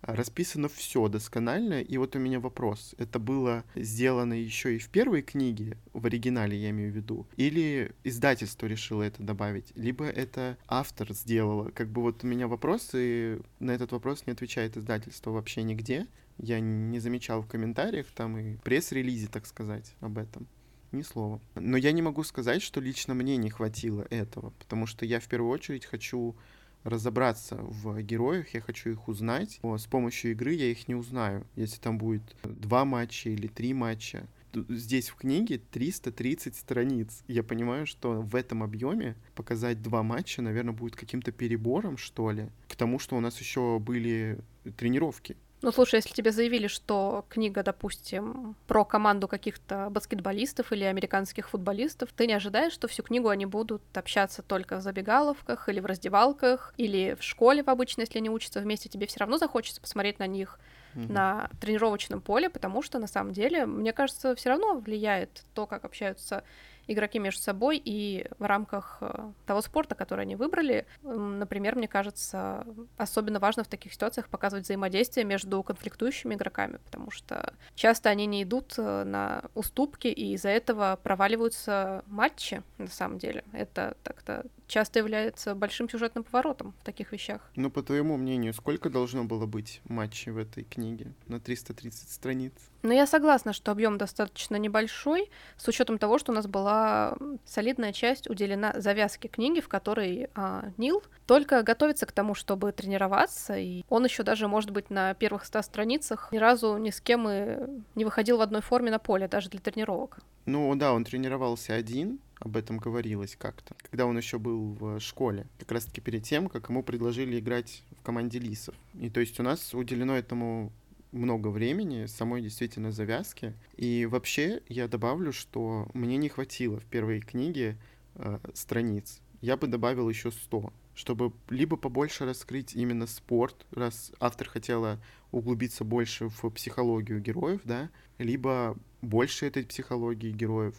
расписано 0.02 0.68
все 0.70 1.08
досконально. 1.08 1.82
И 1.82 1.98
вот 1.98 2.16
у 2.16 2.20
меня 2.20 2.40
вопрос. 2.40 2.96
Это 2.98 3.20
было 3.20 3.64
сделано 3.76 4.34
еще 4.34 4.76
и 4.76 4.80
в 4.80 4.90
первой 4.90 5.22
книге, 5.22 5.78
в 5.94 6.06
оригинале 6.06 6.58
я 6.58 6.70
имею 6.70 6.92
в 6.92 6.96
виду, 6.96 7.28
или 7.36 7.92
издательство 8.04 8.68
решило 8.68 9.04
это 9.04 9.24
добавить, 9.24 9.72
либо 9.76 10.06
это 10.06 10.58
автор 10.68 11.14
сделало. 11.14 11.70
Как 11.72 11.90
бы 11.90 12.02
вот 12.02 12.24
у 12.24 12.28
меня 12.28 12.48
вопрос, 12.48 12.92
и 12.94 13.40
на 13.60 13.72
этот 13.72 13.92
вопрос 13.92 14.24
не 14.26 14.34
отвечает 14.34 14.78
издательство 14.78 15.32
вообще 15.32 15.64
нигде. 15.64 16.08
Я 16.40 16.60
не 16.60 17.00
замечал 17.00 17.42
в 17.42 17.48
комментариях 17.48 18.08
там 18.08 18.38
и 18.38 18.58
пресс-релизе, 18.58 19.28
так 19.28 19.46
сказать, 19.46 19.96
об 20.00 20.18
этом. 20.18 20.48
Ни 20.92 21.02
слова. 21.02 21.42
Но 21.56 21.76
я 21.78 21.92
не 21.92 22.02
могу 22.02 22.24
сказать, 22.24 22.62
что 22.62 22.80
лично 22.80 23.14
мне 23.14 23.38
не 23.38 23.50
хватило 23.50 24.08
этого, 24.10 24.52
потому 24.52 24.86
что 24.86 25.06
я 25.06 25.20
в 25.20 25.28
первую 25.28 25.52
очередь 25.52 25.86
хочу 25.86 26.36
разобраться 26.84 27.58
в 27.58 28.02
героях, 28.02 28.54
я 28.54 28.62
хочу 28.62 28.92
их 28.92 29.08
узнать. 29.08 29.60
С 29.62 29.86
помощью 29.86 30.32
игры 30.32 30.54
я 30.54 30.72
их 30.72 30.88
не 30.88 30.96
узнаю. 30.96 31.46
Если 31.56 31.80
там 31.80 31.98
будет 31.98 32.24
два 32.44 32.86
матча 32.86 33.30
или 33.30 33.48
три 33.48 33.74
матча, 33.74 34.28
здесь 34.70 35.10
в 35.10 35.16
книге 35.16 35.60
330 35.72 36.56
страниц. 36.56 37.24
Я 37.28 37.44
понимаю, 37.44 37.86
что 37.86 38.22
в 38.22 38.36
этом 38.36 38.64
объеме 38.64 39.16
показать 39.36 39.82
два 39.82 40.04
матча, 40.04 40.42
наверное, 40.42 40.74
будет 40.74 40.96
каким-то 40.96 41.32
перебором, 41.32 41.98
что 41.98 42.32
ли, 42.32 42.50
к 42.70 42.76
тому, 42.76 43.00
что 43.00 43.18
у 43.18 43.20
нас 43.20 43.40
еще 43.40 43.80
были 43.80 44.40
тренировки. 44.78 45.36
Ну, 45.64 45.72
слушай, 45.72 45.96
если 45.96 46.14
тебе 46.14 46.32
заявили, 46.32 46.68
что 46.68 47.26
книга, 47.30 47.64
допустим, 47.64 48.56
про 48.68 48.86
команду 48.86 49.28
каких-то 49.28 49.90
баскетболистов 49.90 50.72
или 50.72 50.84
американских 50.84 51.50
футболистов, 51.50 52.10
ты 52.16 52.28
не 52.28 52.34
ожидаешь, 52.34 52.74
что 52.74 52.88
всю 52.88 53.02
книгу 53.02 53.30
они 53.30 53.48
будут 53.48 53.82
общаться 53.96 54.44
только 54.44 54.78
в 54.78 54.82
забегаловках 54.82 55.68
или 55.70 55.80
в 55.80 55.88
раздевалках, 55.88 56.76
или 56.78 57.16
в 57.20 57.24
школе 57.24 57.64
в 57.64 57.70
обычно, 57.70 58.02
если 58.02 58.20
они 58.20 58.30
учатся 58.30 58.60
вместе, 58.60 58.88
тебе 58.88 59.08
все 59.08 59.20
равно 59.20 59.40
захочется 59.40 59.82
посмотреть 59.82 60.20
на 60.20 60.28
них 60.28 60.60
mm-hmm. 60.94 61.12
на 61.12 61.50
тренировочном 61.60 62.22
поле, 62.22 62.50
потому 62.50 62.84
что 62.84 63.00
на 63.00 63.08
самом 63.08 63.34
деле, 63.34 63.66
мне 63.66 63.94
кажется, 63.94 64.36
все 64.36 64.50
равно 64.50 64.76
влияет 64.76 65.44
то, 65.56 65.66
как 65.66 65.86
общаются 65.86 66.44
игроки 66.88 67.20
между 67.20 67.42
собой 67.42 67.82
и 67.84 68.28
в 68.40 68.46
рамках 68.46 68.98
э, 69.02 69.32
того 69.46 69.62
спорта, 69.62 69.96
который 69.96 70.22
они 70.22 70.36
выбрали. 70.36 70.86
Например, 71.04 71.76
мне 71.76 71.88
кажется, 71.88 72.66
особенно 72.98 73.40
важно 73.40 73.64
в 73.64 73.68
таких 73.68 73.94
ситуациях 73.94 74.30
показывать 74.30 74.66
взаимодействие 74.66 75.26
между 75.26 75.62
конфликтующими 75.64 76.36
игроками, 76.36 76.78
потому 76.86 77.12
что 77.12 77.54
часто 77.76 78.10
они 78.10 78.26
не 78.26 78.44
идут 78.44 78.76
э, 78.78 79.04
на 79.04 79.44
уступки, 79.56 80.08
и 80.08 80.34
из-за 80.34 80.50
этого 80.50 81.00
проваливаются 81.02 82.04
матчи, 82.08 82.64
на 82.78 82.88
самом 82.88 83.18
деле. 83.18 83.44
Это 83.52 83.98
так-то 84.04 84.46
часто 84.68 85.00
является 85.00 85.56
большим 85.56 85.90
сюжетным 85.90 86.24
поворотом 86.24 86.74
в 86.80 86.84
таких 86.84 87.12
вещах. 87.12 87.42
Ну, 87.56 87.72
по 87.72 87.82
твоему 87.82 88.18
мнению, 88.18 88.54
сколько 88.54 88.90
должно 88.90 89.24
было 89.24 89.46
быть 89.46 89.82
матчей 89.86 90.32
в 90.32 90.38
этой 90.38 90.64
книге 90.64 91.14
на 91.28 91.40
330 91.40 92.10
страниц? 92.10 92.54
Ну, 92.84 92.92
я 92.92 93.08
согласна, 93.08 93.54
что 93.54 93.72
объем 93.72 93.98
достаточно 93.98 94.56
небольшой, 94.56 95.30
с 95.58 95.68
учетом 95.68 95.98
того, 95.98 96.20
что 96.20 96.32
у 96.32 96.36
нас 96.36 96.48
была 96.48 97.18
солидная 97.46 97.92
часть 97.92 98.30
уделена 98.30 98.74
завязке 98.78 99.28
книги, 99.28 99.60
в 99.60 99.68
которой 99.68 100.30
а, 100.36 100.72
Нил 100.78 101.04
только 101.26 101.64
готовится 101.64 102.06
к 102.06 102.12
тому, 102.12 102.36
чтобы 102.36 102.72
тренироваться, 102.72 103.58
и 103.58 103.84
он 103.90 104.06
еще 104.06 104.24
даже, 104.24 104.48
может 104.48 104.72
быть, 104.72 104.90
на 104.90 105.14
первых 105.14 105.46
ста 105.46 105.64
страницах 105.64 106.30
ни 106.32 106.38
разу 106.38 106.78
ни 106.78 106.92
с 106.92 107.02
кем 107.02 107.28
и 107.28 107.58
не 107.96 108.06
выходил 108.06 108.38
в 108.38 108.42
одной 108.42 108.62
форме 108.62 108.92
на 108.92 109.00
поле, 109.00 109.28
даже 109.28 109.50
для 109.50 109.60
тренировок. 109.60 110.20
Ну 110.46 110.74
да, 110.76 110.94
он 110.94 111.04
тренировался 111.04 111.74
один, 111.74 112.20
об 112.40 112.58
этом 112.58 112.78
говорилось 112.78 113.36
как-то, 113.36 113.76
когда 113.84 114.06
он 114.06 114.18
еще 114.18 114.40
был 114.40 114.74
в 114.74 115.00
школе, 115.00 115.48
как 115.60 115.72
раз-таки 115.72 116.02
перед 116.02 116.24
тем, 116.24 116.50
как 116.50 116.70
ему 116.70 116.84
предложили 116.84 117.40
играть 117.40 117.84
в 118.00 118.04
команде 118.04 118.40
Лисов. 118.40 118.76
И 119.00 119.10
то 119.10 119.20
есть 119.20 119.40
у 119.40 119.44
нас 119.44 119.74
уделено 119.74 120.16
этому 120.16 120.72
много 121.12 121.48
времени, 121.48 122.06
самой 122.06 122.42
действительно 122.42 122.92
завязки. 122.92 123.54
И 123.76 124.06
вообще 124.06 124.62
я 124.68 124.88
добавлю, 124.88 125.32
что 125.32 125.88
мне 125.94 126.18
не 126.18 126.30
хватило 126.30 126.80
в 126.80 126.86
первой 126.86 127.22
книге 127.22 127.78
э, 128.16 128.40
страниц. 128.54 129.22
Я 129.42 129.58
бы 129.58 129.68
добавил 129.68 130.10
еще 130.10 130.32
100, 130.32 130.74
чтобы 130.96 131.32
либо 131.50 131.78
побольше 131.78 132.26
раскрыть 132.26 132.76
именно 132.76 133.08
спорт, 133.08 133.66
раз 133.72 134.12
автор 134.20 134.50
хотела 134.50 135.00
углубиться 135.32 135.84
больше 135.84 136.30
в 136.30 136.50
психологию 136.50 137.22
героев, 137.22 137.62
да, 137.64 137.90
либо 138.18 138.76
больше 139.02 139.46
этой 139.46 139.64
психологии 139.64 140.32
героев. 140.32 140.76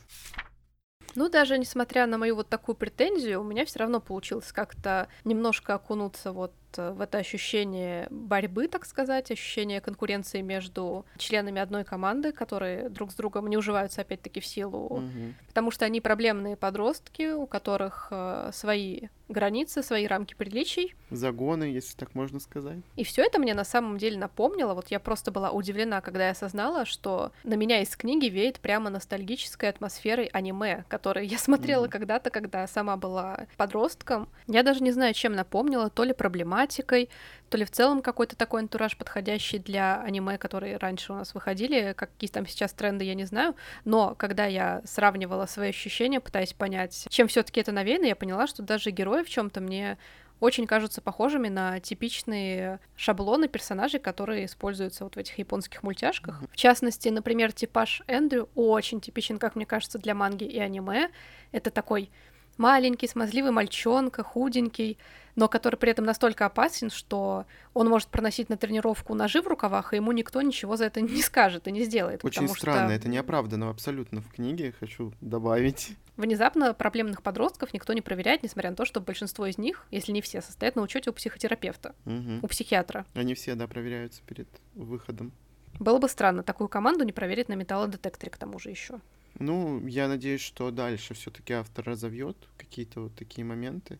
Ну, 1.19 1.29
даже 1.29 1.59
несмотря 1.59 2.07
на 2.07 2.17
мою 2.17 2.37
вот 2.37 2.49
такую 2.49 2.77
претензию, 2.77 3.41
у 3.41 3.43
меня 3.43 3.65
все 3.65 3.81
равно 3.81 3.99
получилось 4.01 4.53
как-то 4.53 5.09
немножко 5.25 5.75
окунуться 5.75 6.31
вот 6.31 6.53
в 6.79 7.01
это 7.01 7.19
ощущение 7.19 8.07
борьбы, 8.11 8.69
так 8.69 8.85
сказать, 8.85 9.31
ощущение 9.31 9.81
конкуренции 9.81 10.41
между 10.41 11.05
членами 11.17 11.61
одной 11.61 11.85
команды, 11.85 12.33
которые 12.33 12.89
друг 12.89 13.13
с 13.13 13.15
другом 13.15 13.49
не 13.49 13.57
уживаются 13.57 14.01
опять-таки 14.01 14.41
в 14.41 14.47
силу, 14.47 14.79
угу. 14.79 15.35
потому 15.49 15.71
что 15.71 15.85
они 15.85 16.01
проблемные 16.01 16.57
подростки, 16.57 17.33
у 17.33 17.47
которых 17.47 18.09
э, 18.11 18.51
свои 18.53 19.09
границы, 19.29 19.83
свои 19.83 20.07
рамки 20.07 20.35
приличий. 20.35 20.95
Загоны, 21.11 21.65
если 21.65 21.97
так 21.97 22.15
можно 22.15 22.41
сказать. 22.41 22.79
И 22.97 23.05
все 23.05 23.23
это 23.23 23.39
мне 23.39 23.55
на 23.55 23.65
самом 23.65 23.99
деле 23.99 24.19
напомнило. 24.19 24.75
Вот 24.75 24.89
я 24.89 24.99
просто 24.99 25.31
была 25.31 25.51
удивлена, 25.51 26.01
когда 26.01 26.27
я 26.27 26.31
осознала, 26.33 26.85
что 26.85 27.33
на 27.45 27.55
меня 27.55 27.83
из 27.83 27.95
книги 27.97 28.27
веет 28.27 28.61
прямо 28.61 28.91
ностальгической 28.91 29.69
атмосферой 29.69 30.27
аниме, 30.27 30.85
которые 30.89 31.27
я 31.27 31.39
смотрела 31.39 31.85
mm 31.85 31.89
когда-то, 31.89 32.31
когда 32.31 32.67
сама 32.67 32.97
была 32.97 33.47
подростком. 33.57 34.29
Я 34.47 34.63
даже 34.63 34.83
не 34.83 34.93
знаю, 34.93 35.15
чем 35.15 35.33
напомнила, 35.33 35.91
то 35.91 36.05
ли 36.05 36.13
проблема 36.13 36.67
тематикой, 36.69 37.09
то 37.49 37.59
ли 37.59 37.65
в 37.65 37.71
целом 37.71 38.03
какой-то 38.03 38.37
такой 38.37 38.61
антураж, 38.61 38.97
подходящий 38.97 39.59
для 39.59 40.01
аниме, 40.03 40.39
которые 40.39 40.77
раньше 40.77 41.13
у 41.13 41.17
нас 41.17 41.35
выходили, 41.35 41.95
какие 41.97 42.29
там 42.31 42.47
сейчас 42.47 42.73
тренды, 42.73 43.05
я 43.05 43.15
не 43.15 43.25
знаю, 43.25 43.57
но 43.85 44.15
когда 44.15 44.47
я 44.47 44.83
сравнивала 44.85 45.47
свои 45.47 45.71
ощущения, 45.71 46.21
пытаясь 46.21 46.53
понять, 46.53 47.07
чем 47.09 47.29
все 47.29 47.43
таки 47.43 47.61
это 47.61 47.73
навеяно, 47.73 48.05
я 48.05 48.17
поняла, 48.17 48.47
что 48.47 48.63
даже 48.63 48.91
герои 48.91 49.23
в 49.23 49.31
чем 49.31 49.51
то 49.51 49.61
мне 49.61 49.99
очень 50.41 50.69
кажутся 50.69 51.01
похожими 51.01 51.49
на 51.49 51.81
типичные 51.81 52.79
шаблоны 52.95 53.49
персонажей, 53.49 53.99
которые 53.99 54.45
используются 54.45 55.03
вот 55.03 55.17
в 55.17 55.19
этих 55.19 55.37
японских 55.39 55.83
мультяшках. 55.83 56.43
В 56.53 56.57
частности, 56.57 57.09
например, 57.09 57.53
типаж 57.53 58.03
Эндрю 58.07 58.49
очень 58.55 59.01
типичен, 59.01 59.39
как 59.39 59.57
мне 59.57 59.67
кажется, 59.67 59.99
для 59.99 60.15
манги 60.15 60.45
и 60.45 60.61
аниме. 60.61 61.11
Это 61.51 61.73
такой 61.73 62.11
маленький, 62.59 63.09
смазливый 63.09 63.53
мальчонка, 63.53 64.23
худенький, 64.23 64.99
но 65.39 65.49
который 65.49 65.77
при 65.77 65.93
этом 65.93 66.05
настолько 66.05 66.47
опасен, 66.47 66.91
что 66.91 67.47
он 67.73 67.89
может 67.89 68.09
проносить 68.09 68.49
на 68.49 68.57
тренировку 68.57 69.15
ножи 69.15 69.41
в 69.41 69.47
рукавах, 69.47 69.93
и 69.93 69.97
ему 69.97 70.11
никто 70.11 70.43
ничего 70.43 70.77
за 70.77 70.87
это 70.87 71.01
не 71.01 71.23
скажет 71.23 71.69
и 71.69 71.73
не 71.73 71.85
сделает. 71.85 72.25
Очень 72.25 72.49
странно, 72.49 72.89
что... 72.89 72.95
это 72.95 73.09
неоправданно 73.09 73.71
абсолютно 73.71 74.21
в 74.21 74.29
книге, 74.33 74.75
хочу 74.79 75.13
добавить. 75.21 75.97
Внезапно 76.17 76.75
проблемных 76.75 77.23
подростков 77.23 77.73
никто 77.73 77.93
не 77.93 78.01
проверяет, 78.01 78.43
несмотря 78.43 78.71
на 78.71 78.77
то, 78.77 78.85
что 78.85 79.01
большинство 79.01 79.47
из 79.47 79.57
них, 79.57 79.87
если 79.93 80.11
не 80.11 80.21
все, 80.21 80.43
состоят 80.43 80.75
на 80.75 80.83
учете 80.83 81.11
у 81.11 81.13
психотерапевта, 81.13 81.95
угу. 82.05 82.41
у 82.43 82.49
психиатра. 82.49 83.07
Они 83.15 83.35
все, 83.35 83.55
да, 83.55 83.69
проверяются 83.69 84.23
перед 84.27 84.49
выходом. 84.75 85.33
Было 85.79 85.99
бы 85.99 86.09
странно 86.09 86.43
такую 86.43 86.67
команду 86.67 87.05
не 87.05 87.13
проверить 87.13 87.49
на 87.49 87.55
металлодетекторе 87.55 88.33
к 88.33 88.37
тому 88.37 88.59
же 88.59 88.71
еще. 88.71 88.99
Ну, 89.39 89.87
я 89.87 90.09
надеюсь, 90.09 90.41
что 90.41 90.71
дальше 90.71 91.15
все-таки 91.15 91.53
автор 91.53 91.85
разовьет 91.85 92.37
какие-то 92.57 93.03
вот 93.03 93.15
такие 93.15 93.45
моменты, 93.45 93.99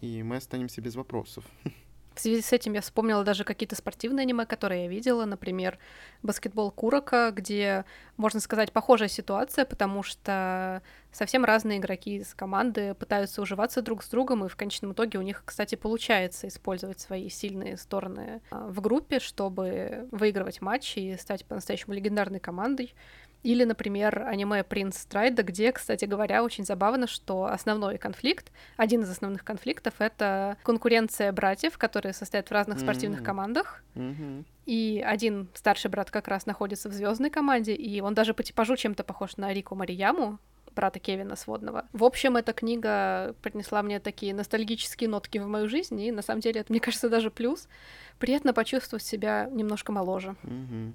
и 0.00 0.22
мы 0.22 0.36
останемся 0.36 0.80
без 0.80 0.94
вопросов. 0.94 1.44
В 2.14 2.20
связи 2.20 2.42
с 2.42 2.52
этим 2.52 2.74
я 2.74 2.80
вспомнила 2.80 3.24
даже 3.24 3.42
какие-то 3.42 3.74
спортивные 3.74 4.22
аниме, 4.22 4.46
которые 4.46 4.84
я 4.84 4.88
видела, 4.88 5.24
например, 5.24 5.78
баскетбол 6.22 6.70
Курока, 6.70 7.32
где, 7.34 7.84
можно 8.16 8.38
сказать, 8.38 8.72
похожая 8.72 9.08
ситуация, 9.08 9.64
потому 9.64 10.04
что 10.04 10.80
совсем 11.10 11.44
разные 11.44 11.78
игроки 11.78 12.18
из 12.18 12.32
команды 12.34 12.94
пытаются 12.94 13.42
уживаться 13.42 13.82
друг 13.82 14.04
с 14.04 14.08
другом, 14.08 14.44
и 14.44 14.48
в 14.48 14.54
конечном 14.54 14.92
итоге 14.92 15.18
у 15.18 15.22
них, 15.22 15.42
кстати, 15.44 15.74
получается 15.74 16.46
использовать 16.46 17.00
свои 17.00 17.28
сильные 17.28 17.76
стороны 17.76 18.40
а, 18.52 18.68
в 18.68 18.80
группе, 18.80 19.18
чтобы 19.18 20.06
выигрывать 20.12 20.60
матчи 20.60 21.00
и 21.00 21.16
стать 21.16 21.44
по-настоящему 21.44 21.94
легендарной 21.94 22.38
командой. 22.38 22.94
Или, 23.44 23.64
например, 23.64 24.24
аниме 24.26 24.64
«Принц 24.64 24.96
Страйда», 24.96 25.42
где, 25.42 25.70
кстати 25.70 26.06
говоря, 26.06 26.42
очень 26.42 26.64
забавно, 26.64 27.06
что 27.06 27.44
основной 27.44 27.98
конфликт, 27.98 28.50
один 28.78 29.02
из 29.02 29.10
основных 29.10 29.44
конфликтов— 29.44 29.94
это 29.98 30.56
конкуренция 30.62 31.30
братьев, 31.30 31.76
которые 31.76 32.14
состоят 32.14 32.48
в 32.48 32.52
разных 32.52 32.80
спортивных 32.80 33.20
mm-hmm. 33.20 33.24
командах. 33.24 33.84
Mm-hmm. 33.96 34.44
И 34.64 35.04
один 35.06 35.48
старший 35.52 35.90
брат 35.90 36.10
как 36.10 36.26
раз 36.26 36.46
находится 36.46 36.88
в 36.88 36.94
звездной 36.94 37.28
команде, 37.28 37.74
и 37.74 38.00
он 38.00 38.14
даже 38.14 38.32
по 38.32 38.42
типажу 38.42 38.76
чем-то 38.76 39.04
похож 39.04 39.36
на 39.36 39.52
Рику 39.52 39.74
Марияму, 39.74 40.38
брата 40.74 40.98
Кевина 40.98 41.36
Сводного. 41.36 41.84
В 41.92 42.02
общем, 42.02 42.38
эта 42.38 42.54
книга 42.54 43.34
принесла 43.42 43.82
мне 43.82 44.00
такие 44.00 44.32
ностальгические 44.32 45.10
нотки 45.10 45.36
в 45.36 45.46
мою 45.46 45.68
жизнь, 45.68 46.00
и 46.00 46.10
на 46.10 46.22
самом 46.22 46.40
деле 46.40 46.62
это, 46.62 46.72
мне 46.72 46.80
кажется, 46.80 47.10
даже 47.10 47.30
плюс. 47.30 47.68
Приятно 48.18 48.54
почувствовать 48.54 49.04
себя 49.04 49.50
немножко 49.52 49.92
моложе. 49.92 50.34
Mm-hmm. 50.44 50.92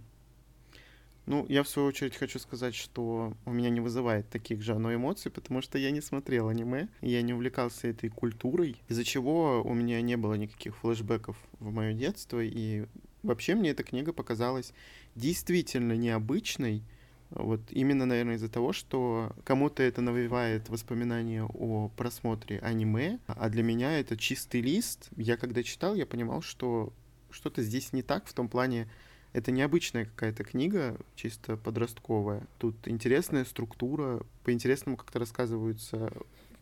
Ну, 1.30 1.46
я 1.48 1.62
в 1.62 1.70
свою 1.70 1.90
очередь 1.90 2.16
хочу 2.16 2.40
сказать, 2.40 2.74
что 2.74 3.34
у 3.46 3.52
меня 3.52 3.70
не 3.70 3.82
вызывает 3.82 4.28
таких 4.32 4.64
же 4.64 4.74
оно 4.74 4.96
эмоций, 4.96 5.30
потому 5.30 5.62
что 5.62 5.78
я 5.78 5.92
не 5.92 6.02
смотрел 6.02 6.48
аниме, 6.48 6.88
я 7.02 7.22
не 7.22 7.36
увлекался 7.36 7.88
этой 7.88 8.10
культурой, 8.10 8.82
из-за 8.88 9.04
чего 9.04 9.62
у 9.62 9.76
меня 9.76 10.02
не 10.02 10.18
было 10.18 10.34
никаких 10.34 10.76
флешбеков 10.78 11.38
в 11.60 11.72
мое 11.72 11.94
детство, 11.94 12.44
и 12.44 12.88
вообще 13.22 13.54
мне 13.54 13.70
эта 13.70 13.84
книга 13.84 14.12
показалась 14.12 14.74
действительно 15.14 15.96
необычной, 15.96 16.82
вот 17.30 17.62
именно, 17.70 18.08
наверное, 18.08 18.38
из-за 18.38 18.50
того, 18.50 18.74
что 18.74 19.32
кому-то 19.44 19.84
это 19.84 20.02
навевает 20.02 20.68
воспоминания 20.70 21.44
о 21.44 21.92
просмотре 21.96 22.58
аниме, 22.58 23.20
а 23.28 23.50
для 23.50 23.62
меня 23.62 24.00
это 24.00 24.18
чистый 24.18 24.62
лист. 24.62 25.10
Я 25.16 25.38
когда 25.38 25.62
читал, 25.62 25.94
я 25.94 26.08
понимал, 26.08 26.42
что 26.42 26.92
что-то 27.30 27.62
здесь 27.62 27.94
не 27.94 28.02
так 28.02 28.26
в 28.26 28.34
том 28.34 28.50
плане, 28.50 28.90
это 29.34 29.52
необычная 29.52 30.06
какая-то 30.06 30.44
книга, 30.44 30.98
чисто 31.16 31.58
подростковая. 31.58 32.48
Тут 32.58 32.88
интересная 32.88 33.46
структура, 33.46 34.22
по-интересному 34.44 34.98
как-то 34.98 35.20
рассказываются 35.20 36.12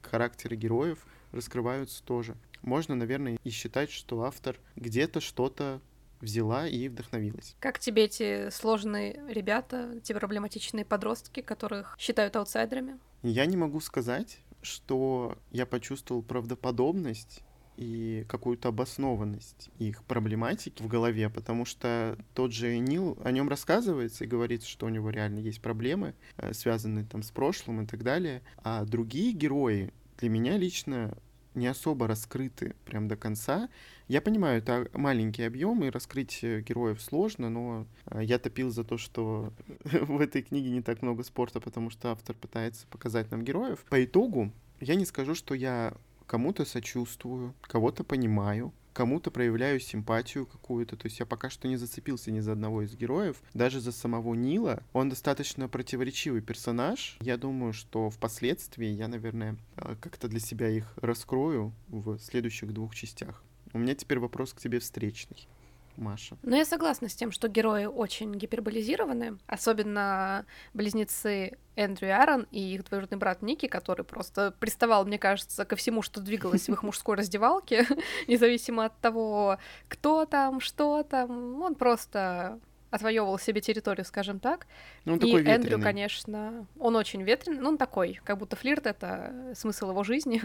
характеры 0.01 0.55
героев, 0.55 1.05
раскрываются 1.31 2.03
тоже. 2.03 2.35
можно, 2.61 2.95
наверное, 2.95 3.37
и 3.43 3.49
считать, 3.49 3.91
что 3.91 4.23
автор 4.23 4.57
где-то 4.75 5.21
что-то 5.21 5.81
взяла 6.19 6.67
и 6.67 6.89
вдохновилась. 6.89 7.55
Как 7.59 7.79
тебе 7.79 8.05
эти 8.05 8.49
сложные 8.49 9.21
ребята, 9.29 9.93
эти 9.97 10.13
проблематичные 10.13 10.83
подростки, 10.83 11.41
которых 11.41 11.95
считают 11.99 12.35
аутсайдерами? 12.35 12.99
Я 13.21 13.45
не 13.45 13.55
могу 13.55 13.79
сказать, 13.79 14.39
что 14.61 15.37
я 15.51 15.65
почувствовал 15.65 16.23
правдоподобность 16.23 17.43
и 17.77 18.25
какую-то 18.27 18.69
обоснованность 18.69 19.69
их 19.77 20.03
проблематики 20.03 20.81
в 20.81 20.87
голове, 20.87 21.29
потому 21.29 21.63
что 21.63 22.17
тот 22.33 22.51
же 22.51 22.77
Нил 22.79 23.17
о 23.23 23.31
нем 23.31 23.47
рассказывается 23.47 24.23
и 24.23 24.27
говорится, 24.27 24.67
что 24.67 24.87
у 24.87 24.89
него 24.89 25.09
реально 25.11 25.39
есть 25.39 25.61
проблемы, 25.61 26.15
э, 26.37 26.53
связанные 26.53 27.05
там 27.05 27.21
с 27.21 27.31
прошлым 27.31 27.83
и 27.83 27.85
так 27.85 28.03
далее, 28.03 28.41
а 28.57 28.83
другие 28.83 29.31
герои 29.31 29.93
для 30.17 30.29
меня 30.29 30.57
лично 30.57 31.15
не 31.53 31.67
особо 31.67 32.07
раскрыты 32.07 32.75
прям 32.85 33.07
до 33.07 33.15
конца. 33.15 33.69
Я 34.07 34.21
понимаю, 34.21 34.59
это 34.59 34.89
маленький 34.93 35.43
объем, 35.43 35.83
и 35.83 35.89
раскрыть 35.89 36.41
героев 36.43 37.01
сложно, 37.01 37.49
но 37.49 37.85
э, 38.05 38.23
я 38.23 38.39
топил 38.39 38.71
за 38.71 38.83
то, 38.83 38.97
что 38.97 39.53
в 39.83 40.19
этой 40.19 40.41
книге 40.41 40.69
не 40.69 40.81
так 40.81 41.01
много 41.01 41.23
спорта, 41.23 41.59
потому 41.59 41.89
что 41.89 42.11
автор 42.11 42.35
пытается 42.35 42.87
показать 42.87 43.29
нам 43.31 43.43
героев. 43.43 43.85
По 43.89 44.03
итогу, 44.03 44.51
я 44.79 44.95
не 44.95 45.05
скажу, 45.05 45.35
что 45.35 45.53
я 45.53 45.93
кому-то 46.27 46.65
сочувствую, 46.65 47.55
кого-то 47.61 48.03
понимаю, 48.03 48.73
кому-то 48.93 49.31
проявляю 49.31 49.79
симпатию 49.79 50.45
какую-то. 50.45 50.97
То 50.97 51.05
есть 51.05 51.19
я 51.19 51.25
пока 51.25 51.49
что 51.49 51.67
не 51.67 51.77
зацепился 51.77 52.31
ни 52.31 52.39
за 52.39 52.53
одного 52.53 52.81
из 52.81 52.95
героев. 52.95 53.41
Даже 53.53 53.79
за 53.79 53.91
самого 53.91 54.33
Нила. 54.33 54.83
Он 54.93 55.09
достаточно 55.09 55.69
противоречивый 55.69 56.41
персонаж. 56.41 57.17
Я 57.21 57.37
думаю, 57.37 57.73
что 57.73 58.09
впоследствии 58.09 58.87
я, 58.87 59.07
наверное, 59.07 59.57
э, 59.75 59.95
как-то 60.01 60.27
для 60.27 60.39
себя 60.39 60.69
их 60.69 60.93
раскрою 60.97 61.73
в 61.87 62.17
следующих 62.17 62.73
двух 62.73 62.95
частях. 62.95 63.43
У 63.73 63.79
меня 63.79 63.93
теперь 63.93 64.19
вопрос 64.19 64.53
к 64.53 64.59
тебе 64.59 64.79
встречный. 64.79 65.47
Маша. 65.97 66.37
Но 66.43 66.55
я 66.55 66.65
согласна 66.65 67.09
с 67.09 67.15
тем, 67.15 67.31
что 67.31 67.47
герои 67.47 67.85
очень 67.85 68.33
гиперболизированы, 68.33 69.37
особенно 69.47 70.45
близнецы 70.73 71.57
Эндрю 71.75 72.07
и 72.07 72.11
Аарон 72.11 72.47
и 72.51 72.75
их 72.75 72.85
двоюродный 72.85 73.17
брат 73.17 73.41
Ники, 73.41 73.67
который 73.67 74.05
просто 74.05 74.53
приставал, 74.59 75.05
мне 75.05 75.19
кажется, 75.19 75.65
ко 75.65 75.75
всему, 75.75 76.01
что 76.01 76.21
двигалось 76.21 76.67
в 76.67 76.73
их 76.73 76.83
мужской 76.83 77.15
раздевалке, 77.15 77.85
независимо 78.27 78.85
от 78.85 78.97
того, 78.99 79.57
кто 79.87 80.25
там, 80.25 80.59
что 80.59 81.03
там, 81.03 81.61
он 81.61 81.75
просто 81.75 82.59
отвоевывал 82.89 83.37
себе 83.37 83.61
территорию, 83.61 84.05
скажем 84.05 84.39
так. 84.39 84.65
Ну, 85.05 85.13
он 85.13 85.19
и 85.19 85.21
такой 85.21 85.43
Эндрю, 85.45 85.81
конечно, 85.81 86.65
он 86.79 86.95
очень 86.95 87.21
ветреный, 87.21 87.59
но 87.59 87.69
он 87.69 87.77
такой, 87.77 88.19
как 88.23 88.37
будто 88.37 88.55
флирт— 88.55 88.85
это 88.87 89.53
смысл 89.55 89.89
его 89.89 90.03
жизни. 90.03 90.41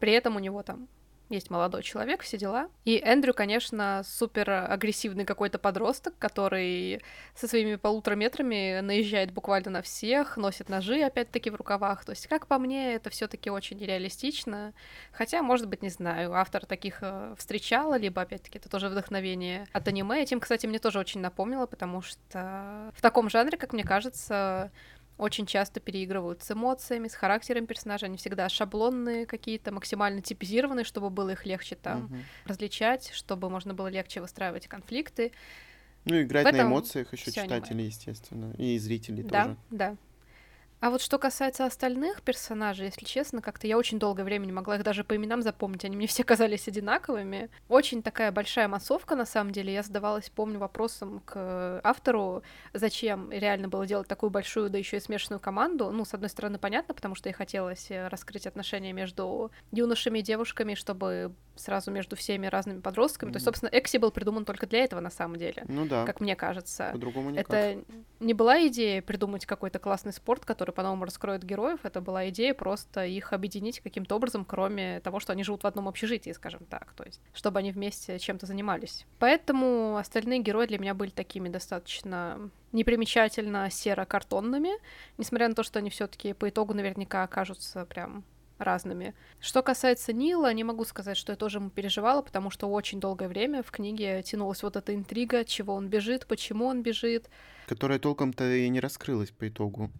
При 0.00 0.12
этом 0.12 0.36
у 0.36 0.38
него 0.38 0.62
там 0.62 0.88
есть 1.28 1.50
молодой 1.50 1.82
человек, 1.82 2.22
все 2.22 2.38
дела. 2.38 2.68
И 2.84 3.00
Эндрю, 3.04 3.34
конечно, 3.34 4.02
супер 4.04 4.50
агрессивный 4.50 5.24
какой-то 5.24 5.58
подросток, 5.58 6.14
который 6.18 7.02
со 7.34 7.48
своими 7.48 7.76
полутора 7.76 8.14
метрами 8.14 8.80
наезжает 8.80 9.32
буквально 9.32 9.70
на 9.70 9.82
всех, 9.82 10.36
носит 10.36 10.68
ножи 10.68 11.00
опять-таки 11.02 11.50
в 11.50 11.56
рукавах. 11.56 12.04
То 12.04 12.10
есть, 12.10 12.26
как 12.28 12.46
по 12.46 12.58
мне, 12.58 12.94
это 12.94 13.10
все 13.10 13.26
таки 13.26 13.50
очень 13.50 13.78
реалистично. 13.78 14.72
Хотя, 15.12 15.42
может 15.42 15.68
быть, 15.68 15.82
не 15.82 15.90
знаю, 15.90 16.34
автор 16.34 16.64
таких 16.64 16.98
э, 17.00 17.34
встречала, 17.36 17.98
либо, 17.98 18.22
опять-таки, 18.22 18.58
это 18.58 18.68
тоже 18.68 18.88
вдохновение 18.88 19.66
от 19.72 19.88
аниме. 19.88 20.22
Этим, 20.22 20.40
кстати, 20.40 20.66
мне 20.66 20.78
тоже 20.78 20.98
очень 20.98 21.20
напомнило, 21.20 21.66
потому 21.66 22.02
что 22.02 22.92
в 22.94 23.02
таком 23.02 23.30
жанре, 23.30 23.58
как 23.58 23.72
мне 23.72 23.84
кажется, 23.84 24.70
очень 25.18 25.46
часто 25.46 25.80
переигрывают 25.80 26.42
с 26.42 26.50
эмоциями, 26.50 27.08
с 27.08 27.14
характером 27.14 27.66
персонажа. 27.66 28.06
Они 28.06 28.16
всегда 28.16 28.48
шаблонные 28.48 29.26
какие-то, 29.26 29.72
максимально 29.72 30.20
типизированные, 30.20 30.84
чтобы 30.84 31.10
было 31.10 31.30
их 31.30 31.46
легче 31.46 31.76
там 31.76 32.06
угу. 32.06 32.16
различать, 32.44 33.10
чтобы 33.12 33.48
можно 33.48 33.74
было 33.74 33.88
легче 33.88 34.20
выстраивать 34.20 34.66
конфликты. 34.66 35.32
Ну, 36.04 36.22
играть 36.22 36.52
на 36.52 36.62
эмоциях 36.62 37.12
еще 37.12 37.32
читатели, 37.32 37.72
аниме. 37.72 37.86
естественно, 37.86 38.52
и 38.58 38.78
зрители 38.78 39.22
да, 39.22 39.44
тоже. 39.44 39.56
Да, 39.70 39.90
да. 39.90 39.96
А 40.80 40.90
вот 40.90 41.00
что 41.00 41.18
касается 41.18 41.64
остальных 41.64 42.20
персонажей, 42.22 42.86
если 42.86 43.04
честно, 43.04 43.40
как-то 43.40 43.66
я 43.66 43.78
очень 43.78 43.98
долгое 43.98 44.24
время 44.24 44.44
не 44.44 44.52
могла 44.52 44.76
их 44.76 44.82
даже 44.82 45.04
по 45.04 45.16
именам 45.16 45.40
запомнить, 45.40 45.84
они 45.84 45.96
мне 45.96 46.06
все 46.06 46.22
казались 46.22 46.68
одинаковыми. 46.68 47.48
Очень 47.68 48.02
такая 48.02 48.30
большая 48.30 48.68
массовка, 48.68 49.16
на 49.16 49.24
самом 49.24 49.52
деле. 49.52 49.72
Я 49.72 49.82
задавалась, 49.82 50.28
помню, 50.28 50.58
вопросом 50.58 51.22
к 51.24 51.80
автору, 51.82 52.42
зачем 52.74 53.30
реально 53.32 53.68
было 53.68 53.86
делать 53.86 54.06
такую 54.06 54.30
большую, 54.30 54.68
да 54.68 54.76
еще 54.76 54.98
и 54.98 55.00
смешанную 55.00 55.40
команду. 55.40 55.90
Ну, 55.90 56.04
с 56.04 56.12
одной 56.12 56.28
стороны, 56.28 56.58
понятно, 56.58 56.92
потому 56.92 57.14
что 57.14 57.30
ей 57.30 57.34
хотелось 57.34 57.90
э, 57.90 58.08
раскрыть 58.08 58.46
отношения 58.46 58.92
между 58.92 59.50
юношами 59.72 60.18
и 60.18 60.22
девушками, 60.22 60.74
чтобы 60.74 61.34
сразу 61.56 61.90
между 61.90 62.16
всеми 62.16 62.46
разными 62.46 62.80
подростками. 62.80 63.30
Mm-hmm. 63.30 63.32
То 63.32 63.36
есть, 63.36 63.44
собственно, 63.44 63.70
Экси 63.72 63.98
был 63.98 64.10
придуман 64.10 64.44
только 64.44 64.66
для 64.66 64.80
этого, 64.80 65.00
на 65.00 65.10
самом 65.10 65.36
деле. 65.36 65.64
Ну 65.68 65.86
да. 65.86 66.04
Как 66.04 66.20
мне 66.20 66.36
кажется. 66.36 66.90
По-другому 66.92 67.30
никак. 67.30 67.48
Это 67.48 67.82
не 68.20 68.34
была 68.34 68.66
идея 68.68 69.02
придумать 69.02 69.46
какой-то 69.46 69.78
классный 69.78 70.12
спорт, 70.12 70.44
который 70.44 70.72
по-новому 70.72 71.04
раскроет 71.04 71.44
героев. 71.44 71.80
Это 71.82 72.00
была 72.00 72.28
идея 72.28 72.54
просто 72.54 73.04
их 73.04 73.32
объединить 73.32 73.80
каким-то 73.80 74.16
образом, 74.16 74.44
кроме 74.44 75.00
того, 75.00 75.20
что 75.20 75.32
они 75.32 75.44
живут 75.44 75.64
в 75.64 75.66
одном 75.66 75.88
общежитии, 75.88 76.30
скажем 76.30 76.64
так. 76.68 76.92
То 76.94 77.04
есть, 77.04 77.20
чтобы 77.32 77.58
они 77.58 77.72
вместе 77.72 78.18
чем-то 78.18 78.46
занимались. 78.46 79.06
Поэтому 79.18 79.96
остальные 79.96 80.40
герои 80.40 80.66
для 80.66 80.78
меня 80.78 80.94
были 80.94 81.10
такими 81.10 81.48
достаточно 81.48 82.50
непримечательно 82.72 83.70
серо-картонными, 83.70 84.70
несмотря 85.18 85.48
на 85.48 85.54
то, 85.54 85.62
что 85.62 85.78
они 85.78 85.90
все 85.90 86.06
таки 86.06 86.32
по 86.32 86.48
итогу 86.48 86.74
наверняка 86.74 87.22
окажутся 87.22 87.86
прям 87.86 88.24
разными. 88.58 89.14
Что 89.40 89.62
касается 89.62 90.12
Нила, 90.12 90.52
не 90.52 90.64
могу 90.64 90.84
сказать, 90.84 91.16
что 91.16 91.32
я 91.32 91.36
тоже 91.36 91.58
ему 91.58 91.70
переживала, 91.70 92.22
потому 92.22 92.50
что 92.50 92.68
очень 92.68 93.00
долгое 93.00 93.28
время 93.28 93.62
в 93.62 93.70
книге 93.70 94.22
тянулась 94.22 94.62
вот 94.62 94.76
эта 94.76 94.94
интрига, 94.94 95.44
чего 95.44 95.74
он 95.74 95.88
бежит, 95.88 96.26
почему 96.26 96.66
он 96.66 96.82
бежит. 96.82 97.28
Которая 97.66 97.98
толком-то 97.98 98.50
и 98.54 98.68
не 98.68 98.80
раскрылась 98.80 99.30
по 99.30 99.48
итогу. 99.48 99.90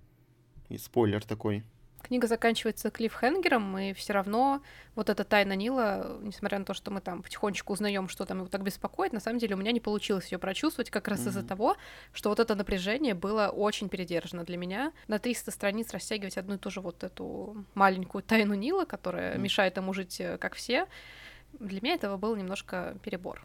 И 0.69 0.79
спойлер 0.79 1.25
такой. 1.25 1.65
Книга 2.07 2.29
заканчивается 2.29 2.91
клиффхенгером, 2.91 3.77
и 3.79 3.93
все 3.93 4.13
равно 4.13 4.63
вот 4.95 5.11
эта 5.11 5.25
тайна 5.25 5.55
Нила, 5.55 6.19
несмотря 6.23 6.61
на 6.61 6.65
то, 6.65 6.73
что 6.73 6.93
мы 6.93 7.01
там 7.01 7.21
потихонечку 7.21 7.73
узнаем, 7.73 8.09
что 8.09 8.25
там 8.25 8.39
его 8.39 8.49
так 8.49 8.63
беспокоит, 8.63 9.13
на 9.13 9.19
самом 9.19 9.41
деле 9.41 9.57
у 9.57 9.59
меня 9.59 9.73
не 9.73 9.81
получилось 9.81 10.31
ее 10.31 10.39
прочувствовать 10.39 10.89
как 10.89 11.09
раз 11.09 11.21
mm-hmm. 11.21 11.29
из-за 11.31 11.43
того, 11.43 11.77
что 12.13 12.29
вот 12.29 12.39
это 12.39 12.55
напряжение 12.55 13.15
было 13.15 13.49
очень 13.49 13.89
передержано 13.89 14.45
для 14.45 14.57
меня. 14.57 14.93
На 15.09 15.19
300 15.19 15.51
страниц 15.51 15.93
растягивать 15.93 16.39
одну 16.39 16.55
и 16.55 16.59
ту 16.59 16.71
же 16.71 16.81
вот 16.81 17.03
эту 17.03 17.65
маленькую 17.75 18.23
тайну 18.23 18.55
Нила, 18.55 18.85
которая 18.85 19.35
mm-hmm. 19.35 19.41
мешает 19.41 19.77
ему 19.77 19.93
жить 19.93 20.21
э, 20.21 20.39
как 20.39 20.55
все, 20.55 20.87
для 21.59 21.81
меня 21.81 21.95
этого 21.95 22.17
был 22.17 22.37
немножко 22.37 22.97
перебор. 23.03 23.45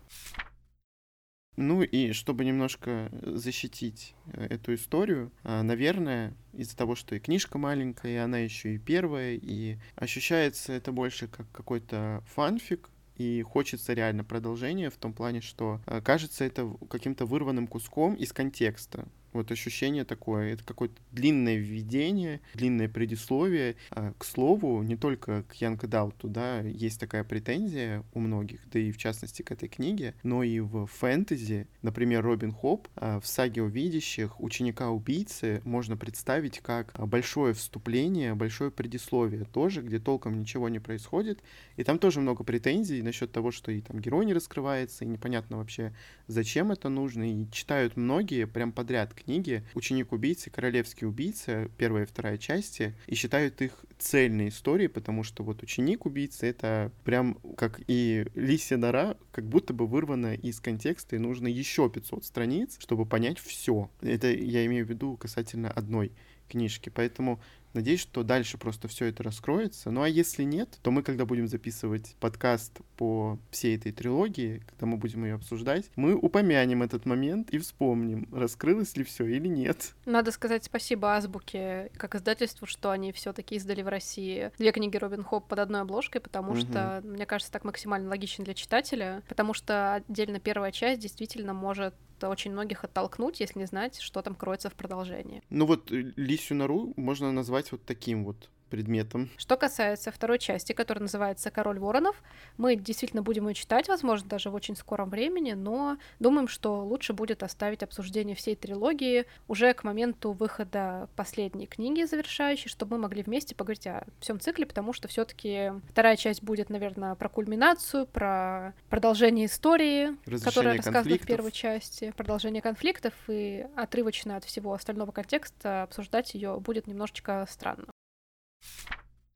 Ну 1.58 1.84
и 1.84 2.14
чтобы 2.14 2.46
немножко 2.46 3.12
защитить 3.22 4.16
э, 4.34 4.46
эту 4.46 4.74
историю, 4.74 5.32
а, 5.44 5.62
наверное, 5.64 6.34
из-за 6.54 6.78
того, 6.78 6.96
что 6.96 7.16
и 7.16 7.20
книжка 7.20 7.58
маленькая, 7.58 8.14
и 8.14 8.18
она 8.18 8.38
еще 8.38 8.76
и 8.76 8.78
первая, 8.80 9.34
и 9.34 9.78
ощущается 9.96 10.72
это 10.74 10.92
больше 10.92 11.28
как 11.28 11.52
какой-то 11.52 12.24
фанфик, 12.34 12.90
и 13.18 13.42
хочется 13.44 13.94
реально 13.94 14.24
продолжения 14.24 14.90
в 14.90 14.98
том 14.98 15.14
плане, 15.14 15.42
что 15.42 15.82
э, 15.86 16.02
кажется 16.02 16.46
это 16.46 16.74
каким-то 16.90 17.26
вырванным 17.26 17.68
куском 17.68 18.16
из 18.16 18.32
контекста. 18.32 19.08
Вот 19.34 19.52
ощущение 19.52 20.04
такое, 20.04 20.54
это 20.54 20.64
какое-то 20.64 20.96
длинное 21.12 21.56
введение, 21.56 22.42
длинное 22.54 22.90
предисловие. 22.90 23.76
А, 23.92 24.14
к 24.18 24.26
слову, 24.26 24.84
не 24.84 24.98
только 24.98 25.44
к 25.44 25.56
Янка 25.56 25.88
Дауту, 25.88 26.28
да, 26.28 26.60
есть 26.62 27.00
такая 27.00 27.24
претензия 27.24 28.04
у 28.14 28.20
многих, 28.20 28.62
да 28.70 28.80
и 28.80 28.92
в 28.92 28.98
частности 28.98 29.42
к 29.42 29.52
этой 29.52 29.70
книге, 29.70 30.16
но 30.24 30.44
и 30.44 30.60
в 30.60 30.86
фэнтези, 30.86 31.68
например, 31.82 32.24
Робин 32.24 32.52
Хоп, 32.52 32.88
а, 32.96 33.20
в 33.20 33.28
саге 33.28 33.64
о 33.64 33.68
видящих 33.68 34.40
ученика-убийцы 34.42 35.62
можно 35.64 35.96
представить 35.96 36.60
как 36.60 36.94
большое 36.98 37.54
вступление, 37.54 38.36
большое 38.36 38.72
предисловие 38.72 39.46
тоже, 39.46 39.82
где 39.82 40.00
толком 40.00 40.40
ничего 40.40 40.68
не 40.68 40.80
происходит, 40.80 41.40
и 41.78 41.84
там 41.84 42.00
тоже 42.00 42.20
много 42.20 42.44
претензий 42.44 43.02
насчет 43.02 43.32
того, 43.32 43.52
что 43.52 43.72
и 43.72 43.82
там 43.82 44.00
герой 44.00 44.26
не 44.26 44.34
раскрывается, 44.34 45.06
и 45.06 45.08
непонятно 45.08 45.58
вообще, 45.58 45.94
зачем 46.28 46.72
это 46.72 46.90
нужно, 46.90 47.32
и 47.32 47.50
читают 47.52 47.96
многие 47.96 48.46
прям 48.46 48.72
подряд 48.72 49.14
книги 49.24 49.64
«Ученик 49.74 50.12
убийцы», 50.12 50.50
«Королевский 50.50 51.08
убийца», 51.08 51.70
первая 51.78 52.04
и 52.04 52.08
вторая 52.08 52.38
части, 52.38 52.96
и 53.08 53.16
считают 53.16 53.62
их 53.62 53.72
цельной 53.98 54.50
историей, 54.50 54.88
потому 54.88 55.24
что 55.24 55.44
вот 55.44 55.64
«Ученик 55.64 56.06
убийцы»— 56.06 56.46
это 56.48 56.92
прям 57.04 57.36
как 57.58 57.82
и 57.88 58.26
«Лисия 58.36 58.78
нора», 58.78 59.16
как 59.32 59.46
будто 59.46 59.74
бы 59.74 59.88
вырвано 59.88 60.34
из 60.34 60.60
контекста, 60.60 61.16
и 61.16 61.20
нужно 61.20 61.48
еще 61.48 61.90
500 61.90 62.26
страниц, 62.26 62.78
чтобы 62.80 63.06
понять 63.06 63.40
все. 63.40 63.90
Это 64.02 64.32
я 64.32 64.66
имею 64.66 64.86
в 64.86 64.90
виду 64.90 65.18
касательно 65.18 65.70
одной 65.72 66.12
книжки. 66.52 66.90
Поэтому 66.94 67.42
Надеюсь, 67.74 68.00
что 68.00 68.24
дальше 68.24 68.58
просто 68.58 68.88
все 68.88 69.06
это 69.06 69.24
раскроется. 69.24 69.92
Ну 69.92 70.02
а 70.02 70.10
если 70.10 70.44
нет, 70.44 70.78
то 70.82 70.92
мы, 70.92 71.04
когда 71.04 71.26
будем 71.26 71.48
записывать 71.48 72.16
подкаст 72.20 72.80
по 72.98 73.40
всей 73.50 73.78
этой 73.78 73.92
трилогии, 73.92 74.62
когда 74.68 74.86
мы 74.86 74.98
будем 74.98 75.24
ее 75.24 75.36
обсуждать, 75.36 75.90
мы 75.96 76.16
упомянем 76.16 76.84
этот 76.84 77.06
момент 77.06 77.50
и 77.52 77.58
вспомним, 77.58 78.28
раскрылось 78.32 78.96
ли 78.98 79.04
все 79.04 79.26
или 79.26 79.48
нет. 79.48 79.94
Надо 80.06 80.32
сказать 80.32 80.64
спасибо 80.64 81.16
Азбуке 81.16 81.92
как 81.98 82.16
издательству, 82.16 82.68
что 82.68 82.92
они 82.92 83.12
все-таки 83.12 83.56
издали 83.56 83.82
в 83.82 83.88
России 83.88 84.52
две 84.58 84.72
книги 84.72 84.98
Робин 84.98 85.24
Хоп 85.24 85.48
под 85.48 85.60
одной 85.60 85.82
обложкой, 85.82 86.22
потому 86.22 86.52
угу. 86.52 86.62
что, 86.62 87.02
мне 87.04 87.26
кажется, 87.26 87.52
так 87.52 87.64
максимально 87.64 88.10
логично 88.10 88.44
для 88.44 88.54
читателя, 88.54 89.24
потому 89.28 89.54
что 89.54 89.96
отдельно 89.96 90.40
первая 90.40 90.72
часть 90.72 91.02
действительно 91.02 91.54
может 91.54 91.94
очень 92.30 92.52
многих 92.52 92.84
оттолкнуть, 92.84 93.40
если 93.40 93.60
не 93.60 93.66
знать, 93.66 94.00
что 94.00 94.22
там 94.22 94.36
кроется 94.36 94.70
в 94.70 94.74
продолжении. 94.74 95.42
Ну 95.50 95.66
вот 95.66 95.92
э, 95.92 96.14
Лисью 96.16 96.58
нору 96.58 96.94
можно 96.96 97.32
назвать 97.32 97.72
вот 97.72 97.84
таким 97.86 98.26
вот 98.26 98.50
предметом. 98.72 99.30
Что 99.38 99.58
касается 99.58 100.12
второй 100.12 100.40
части, 100.40 100.72
которая 100.72 101.04
называется 101.04 101.52
«Король 101.52 101.78
воронов», 101.78 102.16
мы 102.58 102.76
действительно 102.76 103.22
будем 103.22 103.48
ее 103.48 103.54
читать, 103.54 103.88
возможно, 103.88 104.30
даже 104.30 104.50
в 104.50 104.56
очень 104.56 104.76
скором 104.76 105.10
времени, 105.10 105.52
но 105.52 105.98
думаем, 106.20 106.48
что 106.48 106.84
лучше 106.84 107.14
будет 107.14 107.44
оставить 107.44 107.84
обсуждение 107.84 108.36
всей 108.36 108.56
трилогии 108.56 109.26
уже 109.48 109.74
к 109.74 109.84
моменту 109.84 110.32
выхода 110.32 111.10
последней 111.16 111.68
книги 111.68 112.04
завершающей, 112.04 112.70
чтобы 112.70 112.96
мы 112.96 113.04
могли 113.04 113.22
вместе 113.24 113.54
поговорить 113.54 113.86
о 113.88 114.06
всем 114.20 114.40
цикле, 114.40 114.66
потому 114.66 114.94
что 114.94 115.08
все 115.08 115.26
таки 115.26 115.74
вторая 115.90 116.16
часть 116.16 116.42
будет, 116.42 116.70
наверное, 116.70 117.16
про 117.16 117.28
кульминацию, 117.30 118.08
про 118.08 118.74
продолжение 118.90 119.48
истории, 119.48 120.16
которая 120.44 120.78
рассказана 120.78 121.18
в 121.18 121.26
первой 121.26 121.52
части, 121.52 122.14
продолжение 122.16 122.62
конфликтов, 122.62 123.14
и 123.28 123.68
отрывочно 123.76 124.38
от 124.38 124.46
всего 124.46 124.74
остального 124.74 125.12
контекста 125.12 125.84
обсуждать 125.84 126.34
ее 126.34 126.58
будет 126.60 126.88
немножечко 126.88 127.46
странно. 127.50 127.88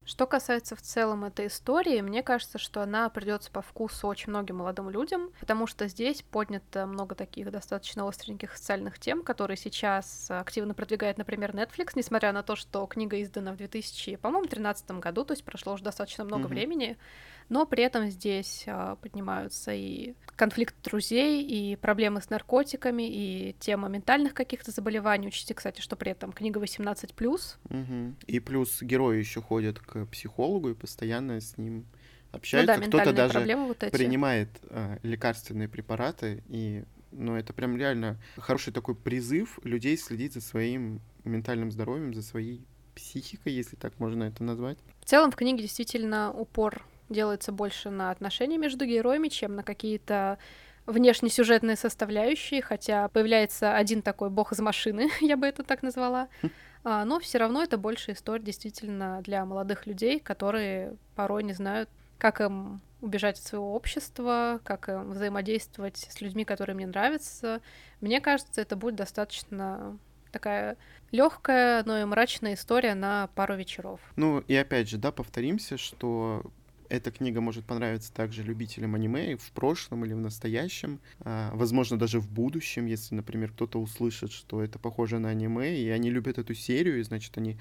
Что 0.06 0.28
касается 0.28 0.76
в 0.76 0.82
целом 0.84 1.26
этой 1.26 1.48
истории, 1.48 2.00
мне 2.00 2.22
кажется, 2.22 2.60
что 2.60 2.82
она 2.84 3.10
придется 3.10 3.50
по 3.50 3.64
вкусу 3.64 4.08
очень 4.08 4.30
многим 4.30 4.58
молодым 4.58 4.92
людям, 4.92 5.32
потому 5.40 5.66
что 5.66 5.88
здесь 5.88 6.22
поднято 6.22 6.86
много 6.86 7.16
таких 7.16 7.50
достаточно 7.50 8.08
остреньких 8.08 8.56
социальных 8.56 9.00
тем, 9.00 9.24
которые 9.24 9.58
сейчас 9.58 10.30
активно 10.30 10.76
продвигает, 10.76 11.18
например, 11.18 11.56
Netflix, 11.56 11.94
несмотря 11.96 12.34
на 12.34 12.44
то, 12.44 12.56
что 12.56 12.86
книга 12.86 13.20
издана 13.20 13.54
в 13.54 13.58
2000, 13.58 14.18
по-моему, 14.18 14.44
2013 14.44 14.92
году, 14.92 15.26
то 15.26 15.34
есть 15.34 15.44
прошло 15.44 15.74
уже 15.74 15.84
достаточно 15.84 16.24
много 16.24 16.44
mm-hmm. 16.44 16.50
времени 16.50 16.98
но 17.50 17.66
при 17.66 17.84
этом 17.84 18.10
здесь 18.10 18.64
а, 18.68 18.96
поднимаются 18.96 19.74
и 19.74 20.14
конфликт 20.36 20.76
друзей, 20.84 21.44
и 21.44 21.76
проблемы 21.76 22.22
с 22.22 22.30
наркотиками, 22.30 23.04
и 23.04 23.56
тема 23.60 23.88
ментальных 23.88 24.34
каких-то 24.34 24.72
заболеваний. 24.72 25.28
Учтите, 25.28 25.54
кстати, 25.54 25.82
что 25.82 25.96
при 25.96 26.12
этом 26.12 26.32
книга 26.32 26.60
18+. 26.60 27.58
Угу. 27.70 28.16
И 28.28 28.40
плюс 28.40 28.82
герои 28.82 29.18
еще 29.18 29.42
ходят 29.42 29.80
к 29.80 30.06
психологу 30.08 30.70
и 30.70 30.74
постоянно 30.74 31.40
с 31.40 31.58
ним 31.58 31.86
общаются. 32.32 32.76
Ну 32.76 32.82
да, 32.82 32.88
Кто-то 32.88 33.14
даже 33.14 33.56
вот 33.56 33.84
эти. 33.84 33.92
принимает 33.92 34.50
а, 34.70 34.98
лекарственные 35.04 35.70
препараты, 35.70 36.44
и 36.48 36.84
ну, 37.12 37.36
это 37.36 37.54
прям 37.54 37.78
реально 37.78 38.18
хороший 38.38 38.74
такой 38.74 38.96
призыв 38.96 39.60
людей 39.64 39.98
следить 39.98 40.34
за 40.34 40.42
своим 40.42 41.02
ментальным 41.24 41.72
здоровьем, 41.72 42.14
за 42.14 42.22
своей 42.22 42.66
психикой, 42.94 43.54
если 43.54 43.76
так 43.76 44.00
можно 44.00 44.24
это 44.24 44.44
назвать. 44.44 44.78
В 45.02 45.06
целом 45.06 45.32
в 45.32 45.36
книге 45.36 45.64
действительно 45.64 46.32
упор 46.32 46.86
делается 47.10 47.52
больше 47.52 47.90
на 47.90 48.12
отношения 48.12 48.58
между 48.58 48.86
героями, 48.86 49.28
чем 49.28 49.56
на 49.56 49.64
какие-то 49.64 50.38
внешнесюжетные 50.86 51.76
составляющие, 51.76 52.62
хотя 52.62 53.08
появляется 53.10 53.76
один 53.76 54.02
такой 54.02 54.30
бог 54.30 54.52
из 54.52 54.60
машины, 54.60 55.10
я 55.22 55.38
бы 55.38 55.48
это 55.48 55.64
так 55.64 55.84
назвала. 55.84 56.28
Хм. 56.42 56.50
А, 56.84 57.06
но 57.06 57.20
все 57.20 57.40
равно 57.40 57.64
это 57.64 57.78
больше 57.78 58.12
история 58.12 58.44
действительно 58.44 59.22
для 59.24 59.44
молодых 59.46 59.88
людей, 59.88 60.20
которые 60.20 60.96
порой 61.16 61.44
не 61.44 61.54
знают, 61.54 61.90
как 62.20 62.42
им 62.42 62.82
убежать 63.02 63.40
от 63.40 63.46
своего 63.46 63.74
общества, 63.74 64.62
как 64.64 64.90
им 64.90 65.12
взаимодействовать 65.12 65.98
с 65.98 66.22
людьми, 66.22 66.46
которые 66.46 66.76
мне 66.76 66.88
нравятся. 66.88 67.62
Мне 68.02 68.22
кажется, 68.22 68.62
это 68.62 68.76
будет 68.76 68.96
достаточно 68.96 69.98
такая 70.32 70.78
легкая, 71.12 71.84
но 71.86 72.00
и 72.00 72.06
мрачная 72.06 72.54
история 72.56 72.94
на 72.94 73.30
пару 73.36 73.56
вечеров. 73.56 74.02
Ну 74.16 74.40
и 74.40 74.56
опять 74.56 74.90
же, 74.90 74.98
да, 74.98 75.12
повторимся, 75.12 75.78
что 75.78 76.44
эта 76.90 77.12
книга 77.12 77.42
может 77.42 77.66
понравиться 77.66 78.14
также 78.14 78.44
любителям 78.44 78.96
аниме 78.96 79.38
в 79.38 79.52
прошлом 79.52 80.06
или 80.06 80.14
в 80.14 80.20
настоящем, 80.20 81.00
а, 81.20 81.52
возможно, 81.54 81.98
даже 81.98 82.20
в 82.20 82.30
будущем, 82.30 82.86
если, 82.86 83.16
например, 83.16 83.52
кто-то 83.52 83.80
услышит, 83.80 84.32
что 84.32 84.62
это 84.62 84.80
похоже 84.80 85.20
на 85.20 85.30
аниме, 85.30 85.78
и 85.78 85.90
они 85.90 86.10
любят 86.10 86.38
эту 86.38 86.54
серию, 86.54 87.00
и, 87.00 87.04
значит, 87.04 87.38
они 87.38 87.58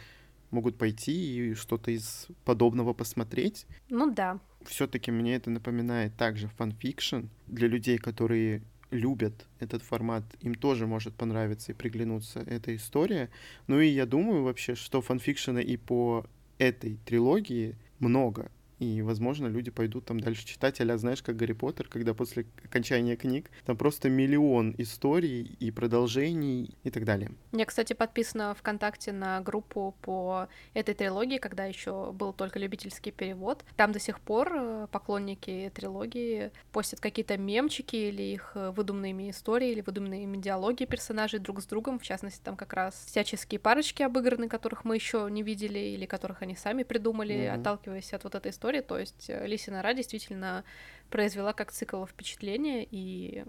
могут 0.50 0.78
пойти 0.78 1.50
и 1.50 1.54
что-то 1.54 1.90
из 1.90 2.28
подобного 2.44 2.92
посмотреть. 2.92 3.66
Ну 3.88 4.12
да. 4.12 4.38
Все-таки 4.64 5.10
мне 5.10 5.34
это 5.34 5.50
напоминает 5.50 6.16
также 6.16 6.48
fan 6.48 6.72
fiction 6.72 7.26
для 7.48 7.68
людей, 7.68 7.98
которые 7.98 8.62
любят 8.90 9.46
этот 9.58 9.82
формат, 9.82 10.24
им 10.40 10.54
тоже 10.54 10.86
может 10.86 11.14
понравиться 11.14 11.72
и 11.72 11.74
приглянуться 11.74 12.40
эта 12.46 12.74
история. 12.76 13.28
Ну 13.66 13.80
и 13.80 13.88
я 13.88 14.06
думаю 14.06 14.44
вообще, 14.44 14.74
что 14.74 15.02
фанфикшена 15.02 15.60
и 15.60 15.76
по 15.76 16.26
этой 16.58 16.98
трилогии 17.04 17.76
много 17.98 18.50
и, 18.78 19.02
возможно, 19.02 19.46
люди 19.46 19.70
пойдут 19.70 20.06
там 20.06 20.20
дальше 20.20 20.44
читать, 20.44 20.80
а 20.80 20.98
знаешь, 20.98 21.22
как 21.22 21.36
Гарри 21.36 21.52
Поттер, 21.52 21.88
когда 21.88 22.14
после 22.14 22.46
окончания 22.64 23.16
книг 23.16 23.50
там 23.64 23.76
просто 23.76 24.10
миллион 24.10 24.74
историй 24.78 25.56
и 25.60 25.70
продолжений 25.70 26.76
и 26.82 26.90
так 26.90 27.04
далее. 27.04 27.30
Я, 27.52 27.64
кстати, 27.64 27.92
подписана 27.92 28.54
ВКонтакте 28.54 29.12
на 29.12 29.40
группу 29.40 29.94
по 30.02 30.48
этой 30.74 30.94
трилогии, 30.94 31.38
когда 31.38 31.64
еще 31.64 32.12
был 32.12 32.32
только 32.32 32.58
любительский 32.58 33.12
перевод. 33.12 33.64
Там 33.76 33.92
до 33.92 34.00
сих 34.00 34.20
пор 34.20 34.52
э, 34.52 34.86
поклонники 34.90 35.70
трилогии 35.74 36.50
постят 36.72 37.00
какие-то 37.00 37.36
мемчики 37.38 37.96
или 37.96 38.22
их 38.22 38.52
выдуманные 38.54 39.30
истории, 39.30 39.70
или 39.70 39.80
выдуманные 39.80 40.26
диалоги 40.38 40.84
персонажей 40.84 41.38
друг 41.38 41.62
с 41.62 41.66
другом. 41.66 41.98
В 41.98 42.02
частности, 42.02 42.40
там 42.42 42.56
как 42.56 42.72
раз 42.72 43.04
всяческие 43.06 43.58
парочки 43.58 44.02
обыграны, 44.02 44.48
которых 44.48 44.84
мы 44.84 44.96
еще 44.96 45.28
не 45.30 45.42
видели, 45.42 45.78
или 45.78 46.06
которых 46.06 46.42
они 46.42 46.56
сами 46.56 46.82
придумали, 46.82 47.34
mm-hmm. 47.34 47.60
отталкиваясь 47.60 48.12
от 48.12 48.24
вот 48.24 48.34
этой 48.34 48.50
истории 48.50 48.63
истории, 48.64 48.80
то 48.80 48.98
есть 48.98 49.28
э, 49.28 49.46
Лисия 49.46 49.74
нора 49.74 49.92
действительно 49.94 50.64
произвела 51.10 51.52
как 51.52 51.70
цикл 51.70 52.04
впечатление, 52.06 52.86
и 52.90 53.44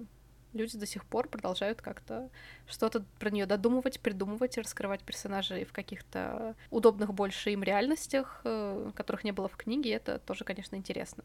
люди 0.53 0.77
до 0.77 0.85
сих 0.85 1.05
пор 1.05 1.29
продолжают 1.29 1.81
как-то 1.81 2.29
что-то 2.67 3.05
про 3.19 3.29
нее 3.29 3.45
додумывать, 3.45 3.99
придумывать, 3.99 4.57
раскрывать 4.57 5.03
персонажей 5.03 5.63
в 5.65 5.71
каких-то 5.71 6.55
удобных 6.69 7.13
больше 7.13 7.51
им 7.51 7.63
реальностях, 7.63 8.41
э, 8.43 8.91
которых 8.93 9.23
не 9.23 9.31
было 9.31 9.47
в 9.47 9.55
книге, 9.55 9.91
это 9.91 10.19
тоже, 10.19 10.43
конечно, 10.43 10.75
интересно. 10.75 11.23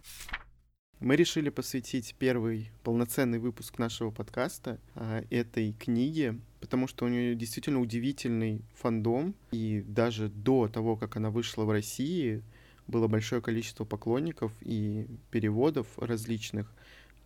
Мы 1.00 1.16
решили 1.16 1.48
посвятить 1.48 2.14
первый 2.18 2.70
полноценный 2.84 3.38
выпуск 3.38 3.78
нашего 3.78 4.10
подкаста 4.10 4.78
а, 4.94 5.24
этой 5.30 5.72
книге, 5.72 6.38
потому 6.60 6.86
что 6.86 7.06
у 7.06 7.08
нее 7.08 7.34
действительно 7.34 7.80
удивительный 7.80 8.60
фандом, 8.74 9.34
и 9.50 9.80
даже 9.80 10.28
до 10.28 10.68
того, 10.68 10.96
как 10.96 11.16
она 11.16 11.30
вышла 11.30 11.64
в 11.64 11.70
России, 11.70 12.42
было 12.90 13.08
большое 13.08 13.40
количество 13.40 13.84
поклонников 13.84 14.52
и 14.60 15.06
переводов 15.30 15.86
различных 15.98 16.72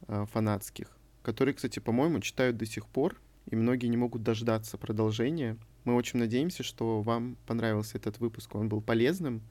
э, 0.07 0.27
фанатских, 0.33 0.89
которые, 1.23 1.55
кстати, 1.55 1.81
по-моему, 1.81 2.21
читают 2.21 2.57
до 2.57 2.67
сих 2.67 2.87
пор, 2.87 3.17
и 3.51 3.57
многие 3.57 3.87
не 3.89 3.97
могут 3.97 4.23
дождаться 4.23 4.79
продолжения. 4.79 5.57
Мы 5.85 5.95
очень 5.95 6.19
надеемся, 6.19 6.63
что 6.63 7.03
вам 7.03 7.37
понравился 7.47 7.99
этот 7.99 8.21
выпуск, 8.21 8.55
он 8.55 8.69
был 8.69 8.81
полезным, 8.81 9.43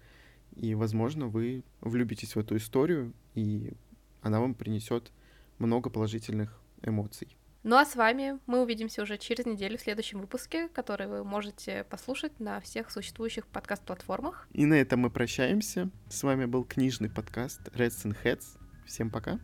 и, 0.55 0.75
возможно, 0.75 1.27
вы 1.27 1.63
влюбитесь 1.81 2.35
в 2.35 2.39
эту 2.39 2.57
историю, 2.57 3.13
и 3.33 3.73
она 4.21 4.39
вам 4.39 4.53
принесет 4.53 5.11
много 5.57 5.89
положительных 5.89 6.59
эмоций. 6.81 7.27
Ну 7.63 7.77
а 7.77 7.85
с 7.85 7.95
вами 7.95 8.39
мы 8.45 8.61
увидимся 8.61 9.03
уже 9.03 9.17
через 9.17 9.45
неделю 9.45 9.77
в 9.77 9.81
следующем 9.81 10.19
выпуске, 10.19 10.67
который 10.67 11.07
вы 11.07 11.23
можете 11.23 11.85
послушать 11.85 12.37
на 12.41 12.59
всех 12.59 12.91
существующих 12.91 13.47
подкаст-платформах. 13.47 14.49
И 14.51 14.65
на 14.65 14.73
этом 14.73 14.99
мы 14.99 15.09
прощаемся. 15.09 15.89
С 16.09 16.23
вами 16.23 16.43
был 16.43 16.65
книжный 16.65 17.09
подкаст 17.09 17.61
Reds 17.69 18.03
and 18.03 18.17
Heads. 18.21 18.57
Всем 18.85 19.09
пока. 19.09 19.39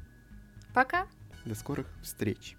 Пока. 0.73 1.07
До 1.45 1.55
скорых 1.55 1.87
встреч. 2.03 2.57